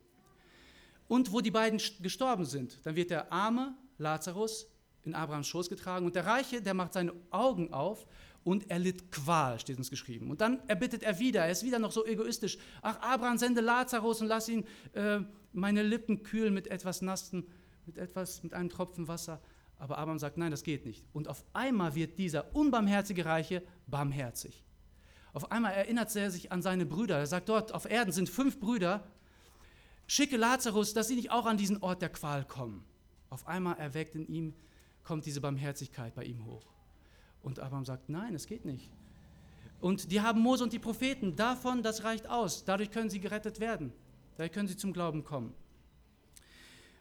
[1.09, 4.69] Und wo die beiden gestorben sind, dann wird der arme Lazarus
[5.05, 8.07] in Abrahams Schoß getragen und der Reiche, der macht seine Augen auf
[8.45, 10.31] und er litt Qual, steht uns geschrieben.
[10.31, 12.59] Und dann erbittet er wieder, er ist wieder noch so egoistisch.
[12.83, 15.21] Ach, Abraham, sende Lazarus und lass ihn äh,
[15.53, 17.47] meine Lippen kühlen mit etwas Nassen,
[17.87, 19.41] mit etwas, mit einem Tropfen Wasser.
[19.79, 21.05] Aber Abraham sagt, nein, das geht nicht.
[21.13, 24.66] Und auf einmal wird dieser unbarmherzige Reiche barmherzig.
[25.37, 27.19] Auf einmal erinnert er sich an seine Brüder.
[27.19, 29.05] Er sagt, dort auf Erden sind fünf Brüder.
[30.07, 32.83] Schicke Lazarus, dass sie nicht auch an diesen Ort der Qual kommen.
[33.29, 34.55] Auf einmal erweckt in ihm,
[35.05, 36.65] kommt diese Barmherzigkeit bei ihm hoch.
[37.43, 38.91] Und Abraham sagt, nein, es geht nicht.
[39.83, 41.37] Und die haben Mose und die Propheten.
[41.37, 42.65] Davon, das reicht aus.
[42.65, 43.93] Dadurch können sie gerettet werden.
[44.39, 45.53] Dadurch können sie zum Glauben kommen.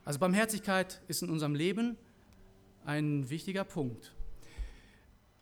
[0.04, 1.98] Also Barmherzigkeit ist in unserem Leben
[2.84, 4.14] ein wichtiger Punkt.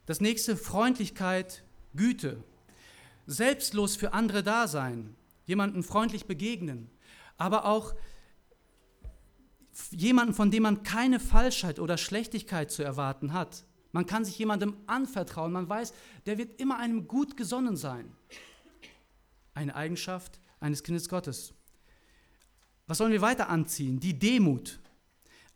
[0.06, 1.64] Das nächste, Freundlichkeit,
[1.96, 2.44] Güte
[3.26, 5.16] selbstlos für andere da sein,
[5.46, 6.90] jemandem freundlich begegnen,
[7.38, 7.96] aber auch
[9.92, 13.66] jemanden, von dem man keine Falschheit oder Schlechtigkeit zu erwarten hat.
[13.92, 15.94] Man kann sich jemandem anvertrauen, man weiß,
[16.26, 18.12] der wird immer einem gut gesonnen sein.
[19.54, 21.54] Eine Eigenschaft eines Kindes Gottes.
[22.88, 24.00] Was sollen wir weiter anziehen?
[24.00, 24.80] Die Demut.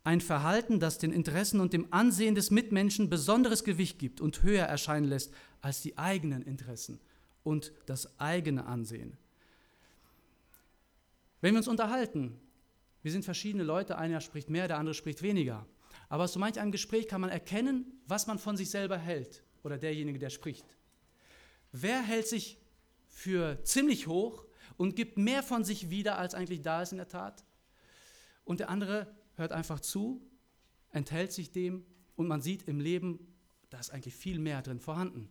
[0.04, 4.64] Ein Verhalten, das den Interessen und dem Ansehen des Mitmenschen besonderes Gewicht gibt und höher
[4.64, 7.00] erscheinen lässt als die eigenen Interessen
[7.48, 9.16] und das eigene Ansehen.
[11.40, 12.38] Wenn wir uns unterhalten,
[13.00, 15.66] wir sind verschiedene Leute, einer spricht mehr, der andere spricht weniger.
[16.10, 19.42] Aber aus so manch einem Gespräch kann man erkennen, was man von sich selber hält
[19.62, 20.66] oder derjenige, der spricht.
[21.72, 22.58] Wer hält sich
[23.06, 24.44] für ziemlich hoch
[24.76, 27.46] und gibt mehr von sich wieder, als eigentlich da ist in der Tat?
[28.44, 30.20] Und der andere hört einfach zu,
[30.90, 33.34] enthält sich dem und man sieht im Leben,
[33.70, 35.30] da ist eigentlich viel mehr drin vorhanden.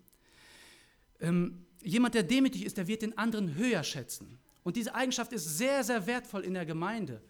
[1.20, 4.40] Ähm, jemand, der demütig ist, der wird den anderen höher schätzen.
[4.64, 7.22] Und diese Eigenschaft ist sehr, sehr wertvoll in der Gemeinde,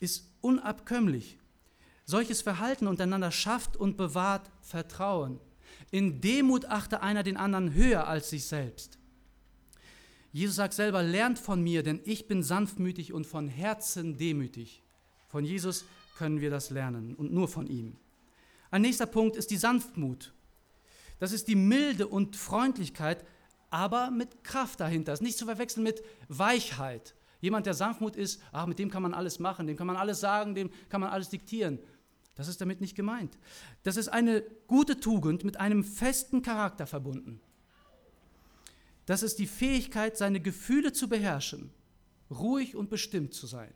[0.00, 1.38] ist unabkömmlich.
[2.04, 5.40] Solches Verhalten untereinander schafft und bewahrt Vertrauen.
[5.90, 8.98] In Demut achte einer den anderen höher als sich selbst.
[10.32, 14.82] Jesus sagt selber, lernt von mir, denn ich bin sanftmütig und von Herzen demütig.
[15.28, 15.84] Von Jesus
[16.18, 17.96] können wir das lernen und nur von ihm.
[18.70, 20.32] Ein nächster Punkt ist die Sanftmut.
[21.18, 23.24] Das ist die Milde und Freundlichkeit,
[23.76, 25.12] aber mit Kraft dahinter.
[25.12, 27.14] Das ist nicht zu verwechseln mit Weichheit.
[27.42, 30.18] Jemand, der Sanftmut ist, ach, mit dem kann man alles machen, dem kann man alles
[30.18, 31.78] sagen, dem kann man alles diktieren.
[32.36, 33.36] Das ist damit nicht gemeint.
[33.82, 37.38] Das ist eine gute Tugend mit einem festen Charakter verbunden.
[39.04, 41.70] Das ist die Fähigkeit, seine Gefühle zu beherrschen,
[42.30, 43.74] ruhig und bestimmt zu sein.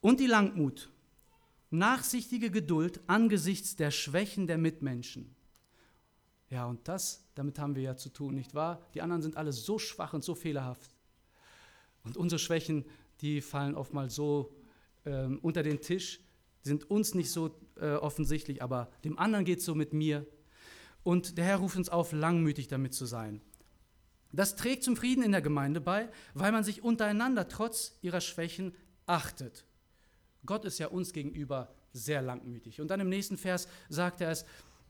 [0.00, 0.88] Und die Langmut,
[1.70, 5.34] nachsichtige Geduld angesichts der Schwächen der Mitmenschen.
[6.54, 8.80] Ja, und das, damit haben wir ja zu tun, nicht wahr?
[8.94, 10.94] Die anderen sind alle so schwach und so fehlerhaft.
[12.04, 12.84] Und unsere Schwächen,
[13.22, 14.54] die fallen oftmals so
[15.04, 16.20] ähm, unter den Tisch,
[16.62, 20.28] sind uns nicht so äh, offensichtlich, aber dem anderen geht es so mit mir.
[21.02, 23.40] Und der Herr ruft uns auf, langmütig damit zu sein.
[24.30, 28.76] Das trägt zum Frieden in der Gemeinde bei, weil man sich untereinander trotz ihrer Schwächen
[29.06, 29.64] achtet.
[30.46, 32.80] Gott ist ja uns gegenüber sehr langmütig.
[32.80, 34.44] Und dann im nächsten Vers sagt er es,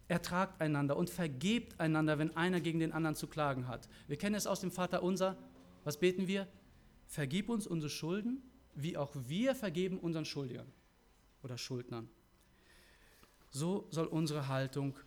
[0.08, 3.88] Ertragt einander und vergebt einander, wenn einer gegen den anderen zu klagen hat.
[4.06, 5.36] Wir kennen es aus dem Vater unser.
[5.82, 6.46] Was beten wir?
[7.06, 8.42] Vergib uns unsere Schulden,
[8.74, 10.70] wie auch wir vergeben unseren Schuldigern
[11.42, 12.08] oder Schuldnern.
[13.50, 14.98] So soll unsere Haltung,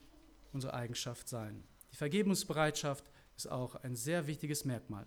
[0.54, 1.64] unsere Eigenschaft sein.
[1.92, 5.06] Die Vergebungsbereitschaft ist auch ein sehr wichtiges Merkmal.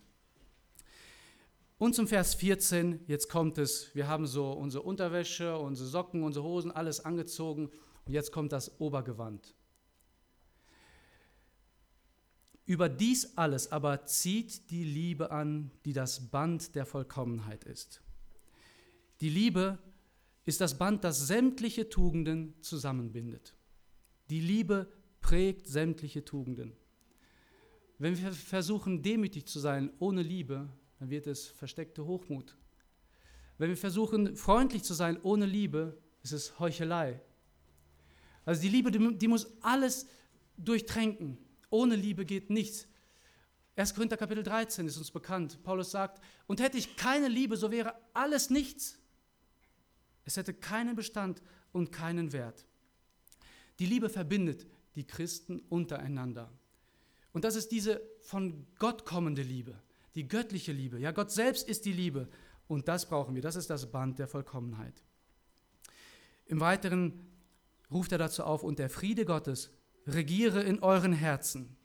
[1.79, 6.45] Und zum Vers 14, jetzt kommt es, wir haben so unsere Unterwäsche, unsere Socken, unsere
[6.45, 7.71] Hosen, alles angezogen
[8.05, 9.55] und jetzt kommt das Obergewand.
[12.67, 18.01] Über dies alles aber zieht die Liebe an, die das Band der Vollkommenheit ist.
[19.21, 19.79] Die Liebe
[20.45, 23.55] ist das Band, das sämtliche Tugenden zusammenbindet.
[24.31, 24.91] Die Liebe
[25.21, 26.73] prägt sämtliche Tugenden.
[27.99, 32.57] Wenn wir versuchen, demütig zu sein ohne Liebe, dann wird es versteckte Hochmut.
[33.59, 37.21] Wenn wir versuchen, freundlich zu sein ohne Liebe, ist es Heuchelei.
[38.47, 40.07] Also die Liebe, die muss alles
[40.57, 41.37] durchtränken.
[41.71, 42.87] Ohne Liebe geht nichts.
[43.77, 43.95] 1.
[43.95, 45.63] Korinther Kapitel 13 ist uns bekannt.
[45.63, 48.99] Paulus sagt, und hätte ich keine Liebe, so wäre alles nichts.
[50.25, 51.41] Es hätte keinen Bestand
[51.73, 52.67] und keinen Wert.
[53.79, 54.67] Die Liebe verbindet
[54.97, 56.53] die Christen untereinander.
[57.33, 59.81] Und das ist diese von Gott kommende Liebe
[60.15, 60.99] die göttliche Liebe.
[60.99, 62.29] Ja, Gott selbst ist die Liebe
[62.67, 63.43] und das brauchen wir.
[63.43, 65.03] Das ist das Band der Vollkommenheit.
[66.47, 67.27] Im Weiteren
[67.91, 69.71] ruft er dazu auf, und der Friede Gottes
[70.15, 71.77] regiere in euren Herzen.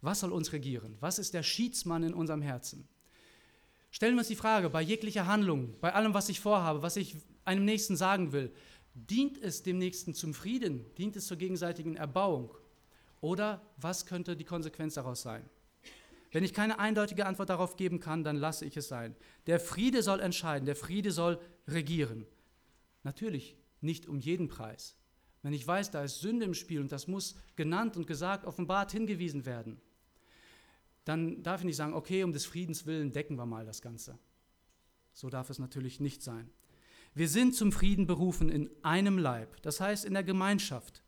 [0.00, 0.96] Was soll uns regieren?
[1.00, 2.88] Was ist der Schiedsmann in unserem Herzen?
[3.90, 7.16] Stellen wir uns die Frage, bei jeglicher Handlung, bei allem, was ich vorhabe, was ich
[7.44, 8.52] einem Nächsten sagen will,
[8.94, 10.84] dient es dem Nächsten zum Frieden?
[10.96, 12.50] Dient es zur gegenseitigen Erbauung?
[13.20, 15.48] Oder was könnte die Konsequenz daraus sein?
[16.32, 19.14] Wenn ich keine eindeutige Antwort darauf geben kann, dann lasse ich es sein.
[19.46, 22.26] Der Friede soll entscheiden, der Friede soll regieren.
[23.04, 24.96] Natürlich nicht um jeden Preis.
[25.44, 28.92] Wenn ich weiß, da ist Sünde im Spiel und das muss genannt und gesagt, offenbart
[28.92, 29.78] hingewiesen werden,
[31.04, 34.18] dann darf ich nicht sagen, okay, um des Friedens willen decken wir mal das Ganze.
[35.12, 36.48] So darf es natürlich nicht sein.
[37.12, 41.02] Wir sind zum Frieden berufen in einem Leib, das heißt in der Gemeinschaft.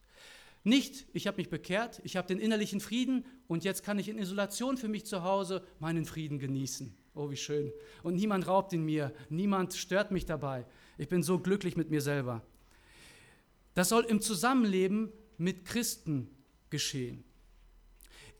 [0.64, 4.18] Nicht, ich habe mich bekehrt, ich habe den innerlichen Frieden und jetzt kann ich in
[4.18, 6.95] Isolation für mich zu Hause meinen Frieden genießen.
[7.14, 7.72] Oh, wie schön.
[8.03, 10.66] Und niemand raubt ihn mir, niemand stört mich dabei.
[10.99, 12.43] Ich bin so glücklich mit mir selber.
[13.77, 16.31] Das soll im Zusammenleben mit Christen
[16.70, 17.24] geschehen.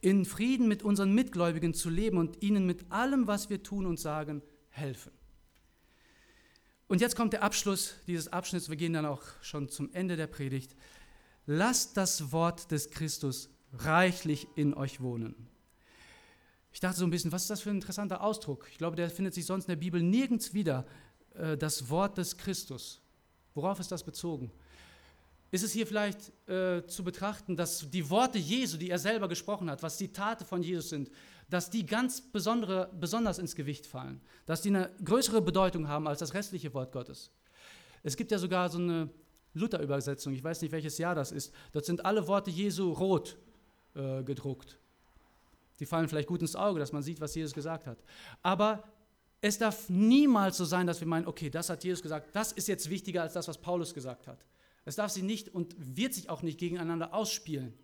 [0.01, 4.01] In Frieden mit unseren Mitgläubigen zu leben und ihnen mit allem, was wir tun und
[4.01, 5.13] sagen, helfen.
[6.89, 8.71] Und jetzt kommt der Abschluss dieses Abschnitts.
[8.71, 10.75] Wir gehen dann auch schon zum Ende der Predigt.
[11.45, 15.49] Lasst das Wort des Christus reichlich in euch wohnen.
[16.73, 18.69] Ich dachte so ein bisschen, was ist das für ein interessanter Ausdruck?
[18.71, 20.87] Ich glaube, der findet sich sonst in der Bibel nirgends wieder.
[21.35, 23.03] Äh, das Wort des Christus.
[23.53, 24.51] Worauf ist das bezogen?
[25.57, 29.71] Ist es hier vielleicht äh, zu betrachten, dass die Worte Jesu, die er selber gesprochen
[29.71, 31.11] hat, was Zitate von Jesus sind,
[31.49, 36.19] dass die ganz besondere, besonders ins Gewicht fallen, dass die eine größere Bedeutung haben als
[36.19, 37.31] das restliche Wort Gottes?
[38.03, 39.09] Es gibt ja sogar so eine
[39.55, 43.39] Luther-Übersetzung, ich weiß nicht welches Jahr das ist, dort sind alle Worte Jesu rot
[43.95, 44.77] äh, gedruckt.
[45.81, 47.97] Die fallen vielleicht gut ins Auge, dass man sieht, was Jesus gesagt hat.
[48.43, 48.85] Aber
[49.41, 52.69] es darf niemals so sein, dass wir meinen, okay, das hat Jesus gesagt, das ist
[52.69, 54.45] jetzt wichtiger als das, was Paulus gesagt hat.
[54.87, 57.75] Es darf sie nicht und wird sich auch nicht gegeneinander ausspielen.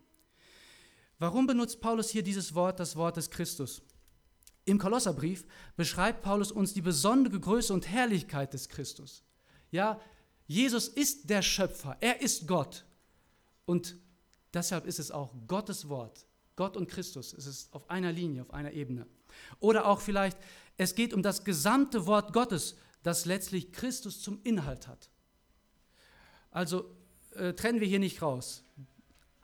[1.19, 3.83] Warum benutzt Paulus hier dieses Wort, das Wort des Christus?
[4.65, 5.45] Im Kolosserbrief
[5.75, 9.23] beschreibt Paulus uns die besondere Größe und Herrlichkeit des Christus.
[9.69, 9.99] Ja,
[10.47, 12.85] Jesus ist der Schöpfer, er ist Gott.
[13.65, 13.97] Und
[14.53, 16.25] deshalb ist es auch Gottes Wort.
[16.55, 19.07] Gott und Christus, es ist auf einer Linie, auf einer Ebene.
[19.59, 20.37] Oder auch vielleicht,
[20.77, 25.09] es geht um das gesamte Wort Gottes, das letztlich Christus zum Inhalt hat.
[26.53, 26.85] Also
[27.31, 28.63] äh, trennen wir hier nicht raus.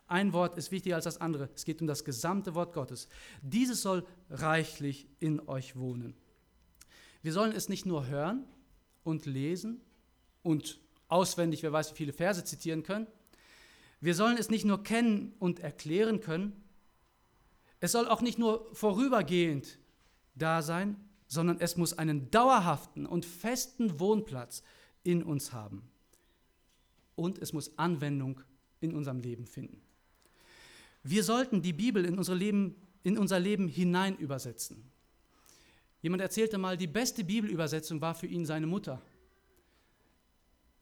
[0.07, 1.49] Ein Wort ist wichtiger als das andere.
[1.53, 3.10] Es geht um das gesamte Wort Gottes.
[3.41, 6.16] Dieses soll reichlich in euch wohnen.
[7.22, 8.45] Wir sollen es nicht nur hören
[9.03, 9.82] und lesen
[10.41, 10.80] und
[11.10, 13.07] auswendig, wer weiß, wie viele Verse zitieren können.
[13.99, 16.64] Wir sollen es nicht nur kennen und erklären können,
[17.82, 19.80] es soll auch nicht nur vorübergehend
[20.36, 20.97] da sein,
[21.28, 24.64] sondern es muss einen dauerhaften und festen Wohnplatz
[25.03, 25.89] in uns haben.
[27.20, 28.39] Und es muss Anwendung
[28.80, 29.82] in unserem Leben finden.
[31.03, 34.89] Wir sollten die Bibel in unser Leben, in unser Leben hinein übersetzen.
[36.01, 39.01] Jemand erzählte mal, die beste Bibelübersetzung war für ihn seine Mutter.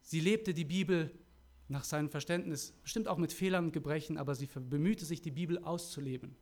[0.03, 1.11] Sie lebte die Bibel
[1.69, 5.57] nach seinem Verständnis, bestimmt auch mit Fehlern und Gebrechen, aber sie bemühte sich, die Bibel
[5.63, 6.35] auszuleben.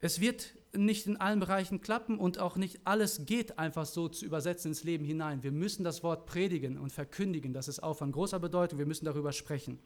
[0.00, 4.24] Es wird nicht in allen Bereichen klappen und auch nicht alles geht einfach so zu
[4.24, 5.42] übersetzen ins Leben hinein.
[5.42, 7.52] Wir müssen das Wort predigen und verkündigen.
[7.52, 8.78] Das ist auch von großer Bedeutung.
[8.78, 9.78] Wir müssen darüber sprechen.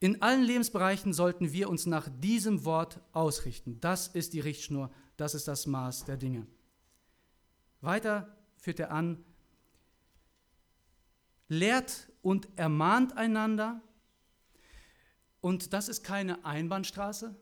[0.00, 3.80] In allen Lebensbereichen sollten wir uns nach diesem Wort ausrichten.
[3.80, 6.46] Das ist die Richtschnur, das ist das Maß der Dinge.
[7.80, 9.24] Weiter führt er an,
[11.48, 13.80] lehrt und ermahnt einander.
[15.40, 17.34] Und das ist keine Einbahnstraße.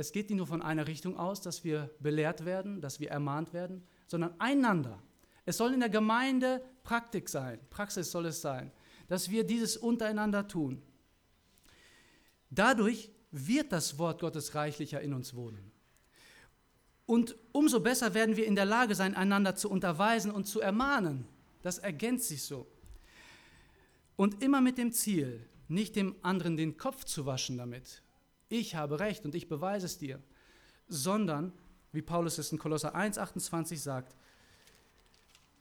[0.00, 3.52] Es geht nicht nur von einer Richtung aus, dass wir belehrt werden, dass wir ermahnt
[3.52, 4.98] werden, sondern einander.
[5.44, 8.72] Es soll in der Gemeinde Praktik sein, Praxis soll es sein,
[9.08, 10.82] dass wir dieses untereinander tun.
[12.48, 15.70] Dadurch wird das Wort Gottes reichlicher in uns wohnen.
[17.04, 21.26] Und umso besser werden wir in der Lage sein, einander zu unterweisen und zu ermahnen.
[21.60, 22.66] Das ergänzt sich so.
[24.16, 28.02] Und immer mit dem Ziel, nicht dem anderen den Kopf zu waschen damit.
[28.50, 30.20] Ich habe recht und ich beweise es dir.
[30.88, 31.52] Sondern,
[31.92, 34.16] wie Paulus es in Kolosser 1, 28 sagt,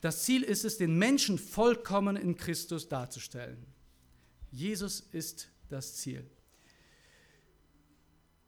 [0.02, 3.66] das Ziel ist es, den Menschen vollkommen in Christus darzustellen.
[4.52, 6.26] Jesus ist das Ziel.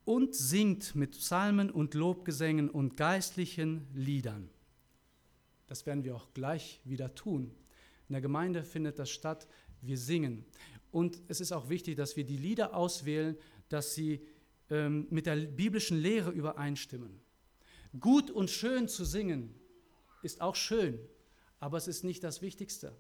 [0.05, 4.49] Und singt mit Psalmen und Lobgesängen und geistlichen Liedern.
[5.67, 7.51] Das werden wir auch gleich wieder tun.
[8.09, 9.47] In der Gemeinde findet das statt.
[9.81, 10.45] Wir singen.
[10.91, 13.37] Und es ist auch wichtig, dass wir die Lieder auswählen,
[13.69, 14.25] dass sie
[14.71, 17.19] ähm, mit der biblischen Lehre übereinstimmen.
[17.99, 19.53] Gut und schön zu singen
[20.23, 20.97] ist auch schön,
[21.59, 22.95] aber es ist nicht das Wichtigste.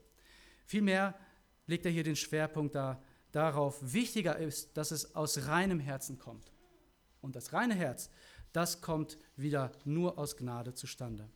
[0.65, 1.17] Vielmehr
[1.67, 3.01] legt er hier den Schwerpunkt da,
[3.31, 6.51] darauf, wichtiger ist, dass es aus reinem Herzen kommt.
[7.21, 8.09] Und das reine Herz,
[8.51, 11.29] das kommt wieder nur aus Gnade zustande.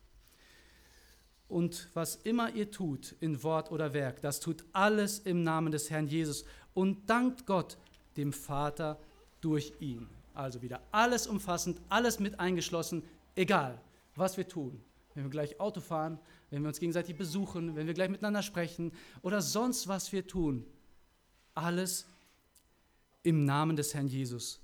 [1.48, 5.90] Und was immer ihr tut, in Wort oder Werk, das tut alles im Namen des
[5.90, 7.78] Herrn Jesus und dankt Gott,
[8.18, 9.00] dem Vater,
[9.40, 10.10] durch ihn.
[10.36, 13.04] Also wieder alles umfassend, alles mit eingeschlossen,
[13.36, 13.82] egal
[14.16, 14.84] was wir tun
[15.16, 16.20] wenn wir gleich Auto fahren,
[16.52, 20.66] wenn wir uns gegenseitig besuchen, wenn wir gleich miteinander sprechen oder sonst was wir tun.
[21.56, 22.06] Alles
[23.24, 24.60] im Namen des Herrn Jesus.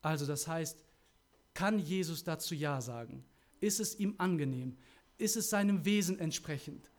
[0.00, 0.82] Also das heißt,
[1.52, 3.24] kann Jesus dazu Ja sagen?
[3.60, 4.78] Ist es ihm angenehm?
[5.18, 6.90] Ist es seinem Wesen entsprechend?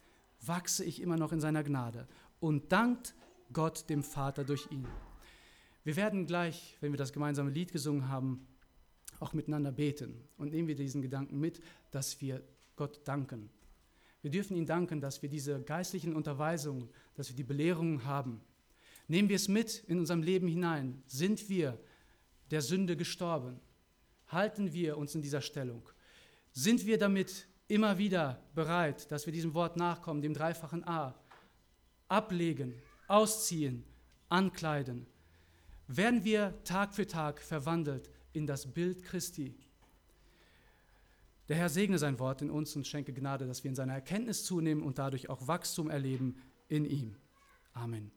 [0.41, 2.07] Wachse ich immer noch in seiner Gnade
[2.41, 3.13] und dankt
[3.53, 4.86] Gott dem Vater durch ihn.
[5.84, 8.47] Wir werden gleich, wenn wir das gemeinsame Lied gesungen haben,
[9.19, 11.61] auch miteinander beten und nehmen wir diesen Gedanken mit,
[11.91, 12.43] dass wir
[12.75, 13.49] Gott danken.
[14.21, 18.41] Wir dürfen ihm danken, dass wir diese geistlichen Unterweisungen, dass wir die Belehrungen haben.
[19.07, 21.01] Nehmen wir es mit in unserem Leben hinein.
[21.07, 21.80] Sind wir
[22.51, 23.59] der Sünde gestorben?
[24.27, 25.89] Halten wir uns in dieser Stellung?
[26.51, 31.15] Sind wir damit immer wieder bereit, dass wir diesem Wort nachkommen, dem dreifachen A?
[32.07, 32.73] Ablegen,
[33.07, 33.84] ausziehen,
[34.27, 35.05] ankleiden.
[35.91, 39.55] Werden wir Tag für Tag verwandelt in das Bild Christi?
[41.47, 44.43] Der Herr segne sein Wort in uns und schenke Gnade, dass wir in seiner Erkenntnis
[44.43, 46.37] zunehmen und dadurch auch Wachstum erleben
[46.67, 47.15] in ihm.
[47.73, 48.11] Amen.